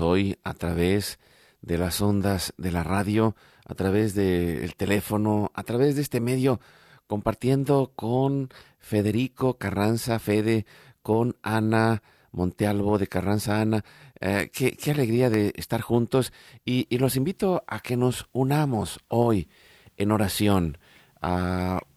Hoy 0.00 0.38
a 0.44 0.52
través 0.52 1.18
de 1.62 1.78
las 1.78 2.00
ondas 2.02 2.52
de 2.58 2.70
la 2.70 2.82
radio, 2.82 3.34
a 3.64 3.74
través 3.74 4.14
del 4.14 4.74
teléfono, 4.74 5.50
a 5.54 5.62
través 5.62 5.96
de 5.96 6.02
este 6.02 6.20
medio 6.20 6.60
compartiendo 7.06 7.92
con 7.96 8.50
Federico 8.78 9.58
Carranza 9.58 10.18
Fede, 10.18 10.66
con 11.02 11.36
Ana 11.42 12.02
Montealvo 12.30 12.98
de 12.98 13.06
Carranza 13.06 13.60
Ana. 13.60 13.84
Eh, 14.20 14.50
qué, 14.52 14.90
alegría 14.90 15.30
de 15.30 15.52
estar 15.56 15.80
juntos 15.80 16.32
y, 16.64 16.86
los 16.98 17.16
invito 17.16 17.64
a 17.66 17.80
que 17.80 17.96
nos 17.96 18.28
unamos 18.32 19.00
hoy 19.08 19.48
en 19.96 20.12
oración, 20.12 20.76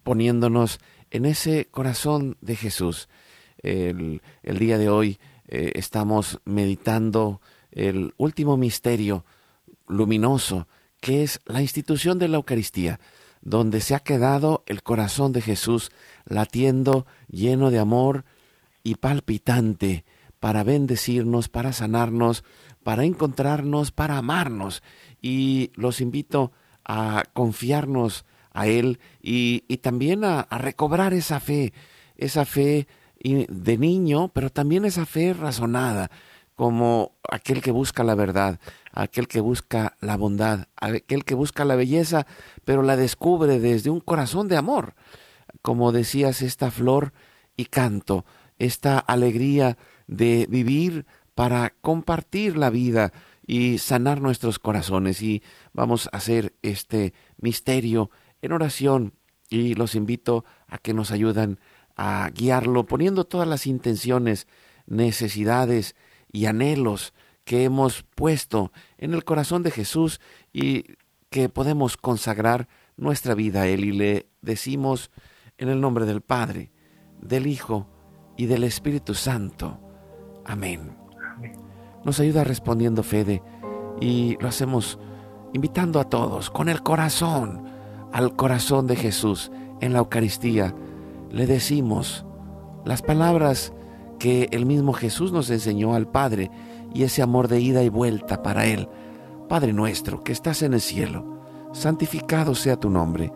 poniéndonos 0.03 0.79
en 1.11 1.25
ese 1.25 1.65
corazón 1.65 2.37
de 2.39 2.55
Jesús. 2.55 3.09
El, 3.57 4.21
día 4.41 4.77
de 4.77 4.89
hoy 4.89 5.19
eh, 5.47 5.73
estamos 5.75 6.39
meditando 6.45 7.41
el 7.75 8.13
último 8.17 8.57
misterio 8.57 9.25
luminoso 9.87 10.67
que 10.99 11.23
es 11.23 11.41
la 11.45 11.61
institución 11.61 12.17
de 12.17 12.29
la 12.29 12.37
Eucaristía, 12.37 12.99
donde 13.41 13.81
se 13.81 13.93
ha 13.93 13.99
quedado 13.99 14.63
el 14.67 14.83
corazón 14.83 15.33
de 15.33 15.41
Jesús 15.41 15.91
latiendo 16.25 17.05
lleno 17.27 17.71
de 17.71 17.79
amor 17.79 18.23
y 18.83 18.95
palpitante 18.95 20.05
para 20.39 20.63
bendecirnos, 20.63 21.49
para 21.49 21.73
sanarnos, 21.73 22.43
para 22.83 23.03
encontrarnos, 23.03 23.91
para 23.91 24.17
amarnos. 24.17 24.81
Y 25.21 25.71
los 25.75 25.99
invito 25.99 26.53
a 26.85 27.23
confiarnos 27.33 28.25
a 28.51 28.67
Él 28.67 28.99
y, 29.21 29.59
también 29.77 30.23
a, 30.23 30.43
recobrar 30.51 31.13
esa 31.13 31.39
fe, 31.39 31.73
esa 32.15 32.45
fe 32.45 32.87
de 33.21 33.77
niño, 33.77 34.29
pero 34.29 34.49
también 34.49 34.85
esa 34.85 35.05
fe 35.05 35.33
razonada, 35.33 36.11
como 36.55 37.17
aquel 37.29 37.61
que 37.61 37.71
busca 37.71 38.03
la 38.03 38.15
verdad, 38.15 38.59
aquel 38.91 39.27
que 39.27 39.41
busca 39.41 39.97
la 40.01 40.17
bondad, 40.17 40.67
aquel 40.75 41.25
que 41.25 41.35
busca 41.35 41.65
la 41.65 41.75
belleza, 41.75 42.27
pero 42.65 42.83
la 42.83 42.95
descubre 42.95 43.59
desde 43.59 43.89
un 43.89 43.99
corazón 43.99 44.47
de 44.47 44.57
amor. 44.57 44.95
Como 45.61 45.91
decías, 45.91 46.41
esta 46.41 46.71
flor 46.71 47.13
y 47.57 47.65
canto, 47.65 48.25
esta 48.59 48.99
alegría 48.99 49.77
de 50.07 50.45
vivir 50.49 51.05
para 51.35 51.73
compartir 51.81 52.57
la 52.57 52.69
vida 52.69 53.11
y 53.45 53.77
sanar 53.79 54.21
nuestros 54.21 54.59
corazones. 54.59 55.21
Y 55.21 55.43
vamos 55.73 56.07
a 56.11 56.17
hacer 56.17 56.53
este 56.61 57.13
misterio 57.37 58.11
en 58.41 58.51
oración 58.51 59.13
y 59.49 59.75
los 59.75 59.95
invito 59.95 60.45
a 60.67 60.77
que 60.77 60.93
nos 60.93 61.11
ayuden 61.11 61.59
a 61.95 62.29
guiarlo 62.33 62.85
poniendo 62.85 63.25
todas 63.25 63.47
las 63.47 63.67
intenciones, 63.67 64.47
necesidades 64.87 65.95
y 66.33 66.47
anhelos 66.47 67.13
que 67.45 67.63
hemos 67.63 68.03
puesto 68.03 68.73
en 68.97 69.13
el 69.13 69.23
corazón 69.23 69.63
de 69.63 69.71
Jesús 69.71 70.19
y 70.51 70.95
que 71.29 71.47
podemos 71.47 71.95
consagrar 71.95 72.67
nuestra 72.97 73.35
vida 73.35 73.61
a 73.61 73.67
Él 73.67 73.85
y 73.85 73.91
le 73.91 74.27
decimos 74.41 75.11
en 75.57 75.69
el 75.69 75.79
nombre 75.79 76.05
del 76.05 76.21
Padre, 76.21 76.71
del 77.21 77.47
Hijo 77.47 77.87
y 78.35 78.47
del 78.47 78.63
Espíritu 78.63 79.13
Santo. 79.13 79.79
Amén. 80.45 80.97
Nos 82.03 82.19
ayuda 82.19 82.43
respondiendo 82.43 83.03
Fede 83.03 83.41
y 84.01 84.35
lo 84.41 84.47
hacemos 84.47 84.99
invitando 85.53 85.99
a 85.99 86.09
todos 86.09 86.49
con 86.49 86.67
el 86.67 86.81
corazón, 86.81 87.65
al 88.11 88.35
corazón 88.35 88.87
de 88.87 88.95
Jesús 88.95 89.51
en 89.81 89.93
la 89.93 89.99
Eucaristía. 89.99 90.75
Le 91.29 91.45
decimos 91.45 92.25
las 92.85 93.01
palabras 93.01 93.73
que 94.23 94.47
el 94.51 94.65
mismo 94.65 94.93
Jesús 94.93 95.33
nos 95.33 95.49
enseñó 95.49 95.95
al 95.95 96.07
Padre 96.07 96.49
y 96.93 97.03
ese 97.03 97.21
amor 97.21 97.49
de 97.49 97.59
ida 97.59 97.83
y 97.83 97.89
vuelta 97.89 98.41
para 98.41 98.65
Él. 98.65 98.87
Padre 99.49 99.73
nuestro 99.73 100.23
que 100.23 100.31
estás 100.31 100.61
en 100.61 100.73
el 100.73 100.79
cielo, 100.79 101.41
santificado 101.73 102.55
sea 102.55 102.77
tu 102.77 102.89
nombre. 102.89 103.33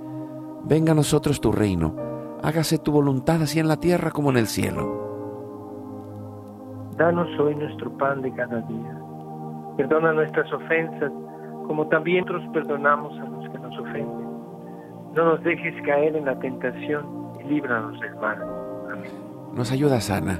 Venga 0.63 0.93
a 0.93 0.95
nosotros 0.95 1.41
tu 1.41 1.51
reino. 1.51 1.93
Hágase 2.41 2.77
tu 2.77 2.93
voluntad 2.93 3.41
así 3.41 3.59
en 3.59 3.67
la 3.67 3.75
tierra 3.75 4.11
como 4.11 4.29
en 4.29 4.37
el 4.37 4.47
cielo. 4.47 4.87
Danos 6.95 7.27
hoy 7.37 7.53
nuestro 7.55 7.91
pan 7.97 8.21
de 8.21 8.33
cada 8.33 8.61
día. 8.61 8.97
Perdona 9.75 10.13
nuestras 10.13 10.49
ofensas, 10.53 11.11
como 11.67 11.85
también 11.87 12.23
nosotros 12.23 12.49
perdonamos 12.53 13.11
a 13.19 13.25
los 13.25 13.49
que 13.49 13.59
nos 13.59 13.77
ofenden. 13.77 14.29
No 15.15 15.25
nos 15.25 15.43
dejes 15.43 15.75
caer 15.85 16.15
en 16.15 16.23
la 16.23 16.39
tentación 16.39 17.05
y 17.41 17.43
líbranos 17.49 17.99
del 17.99 18.15
mal. 18.15 18.41
Amén. 18.89 19.11
Nos 19.53 19.69
ayuda 19.73 19.99
sana. 19.99 20.39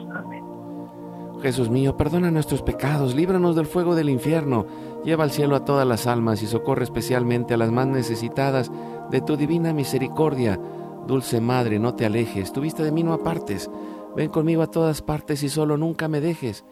Jesús 1.41 1.69
mío, 1.69 1.97
perdona 1.97 2.29
nuestros 2.29 2.61
pecados, 2.61 3.15
líbranos 3.15 3.55
del 3.55 3.65
fuego 3.65 3.95
del 3.95 4.09
infierno, 4.09 4.65
lleva 5.03 5.23
al 5.23 5.31
cielo 5.31 5.55
a 5.55 5.65
todas 5.65 5.87
las 5.87 6.05
almas 6.05 6.43
y 6.43 6.47
socorre 6.47 6.83
especialmente 6.83 7.53
a 7.53 7.57
las 7.57 7.71
más 7.71 7.87
necesitadas 7.87 8.71
de 9.09 9.21
tu 9.21 9.37
divina 9.37 9.73
misericordia. 9.73 10.59
Dulce 11.07 11.41
Madre, 11.41 11.79
no 11.79 11.95
te 11.95 12.05
alejes, 12.05 12.53
tu 12.53 12.61
vista 12.61 12.83
de 12.83 12.91
mí 12.91 13.01
no 13.03 13.13
apartes, 13.13 13.69
ven 14.15 14.29
conmigo 14.29 14.61
a 14.61 14.69
todas 14.69 15.01
partes 15.01 15.41
y 15.41 15.49
solo 15.49 15.77
nunca 15.77 16.07
me 16.07 16.21
dejes, 16.21 16.63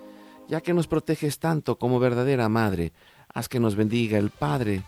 ya 0.47 0.61
que 0.61 0.74
nos 0.74 0.88
proteges 0.88 1.39
tanto 1.39 1.80
como 1.80 1.99
verdadera 1.99 2.47
Madre, 2.47 2.93
haz 3.34 3.49
que 3.49 3.59
nos 3.59 3.76
bendiga 3.76 4.20
el 4.20 4.30
Padre, 4.30 4.84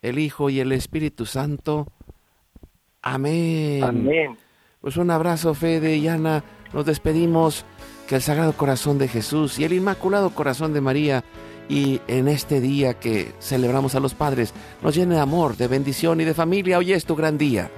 el 0.00 0.18
Hijo 0.18 0.48
y 0.48 0.60
el 0.60 0.70
Espíritu 0.72 1.26
Santo. 1.26 1.88
Amén. 3.02 3.82
Amén. 3.82 4.38
Pues 4.80 4.96
un 4.96 5.10
abrazo, 5.10 5.54
Fede 5.54 5.96
y 5.96 6.08
Ana. 6.08 6.44
Nos 6.72 6.86
despedimos. 6.86 7.64
Que 8.08 8.16
el 8.16 8.22
Sagrado 8.22 8.52
Corazón 8.52 8.98
de 8.98 9.08
Jesús 9.08 9.58
y 9.58 9.64
el 9.64 9.72
Inmaculado 9.72 10.30
Corazón 10.30 10.72
de 10.72 10.80
María 10.80 11.24
y 11.68 12.00
en 12.06 12.28
este 12.28 12.60
día 12.60 12.94
que 12.94 13.32
celebramos 13.40 13.94
a 13.94 14.00
los 14.00 14.14
padres 14.14 14.52
nos 14.82 14.94
llene 14.94 15.14
de 15.14 15.20
amor, 15.20 15.56
de 15.56 15.68
bendición 15.68 16.20
y 16.20 16.24
de 16.24 16.34
familia. 16.34 16.78
Hoy 16.78 16.92
es 16.92 17.06
tu 17.06 17.16
gran 17.16 17.38
día. 17.38 17.70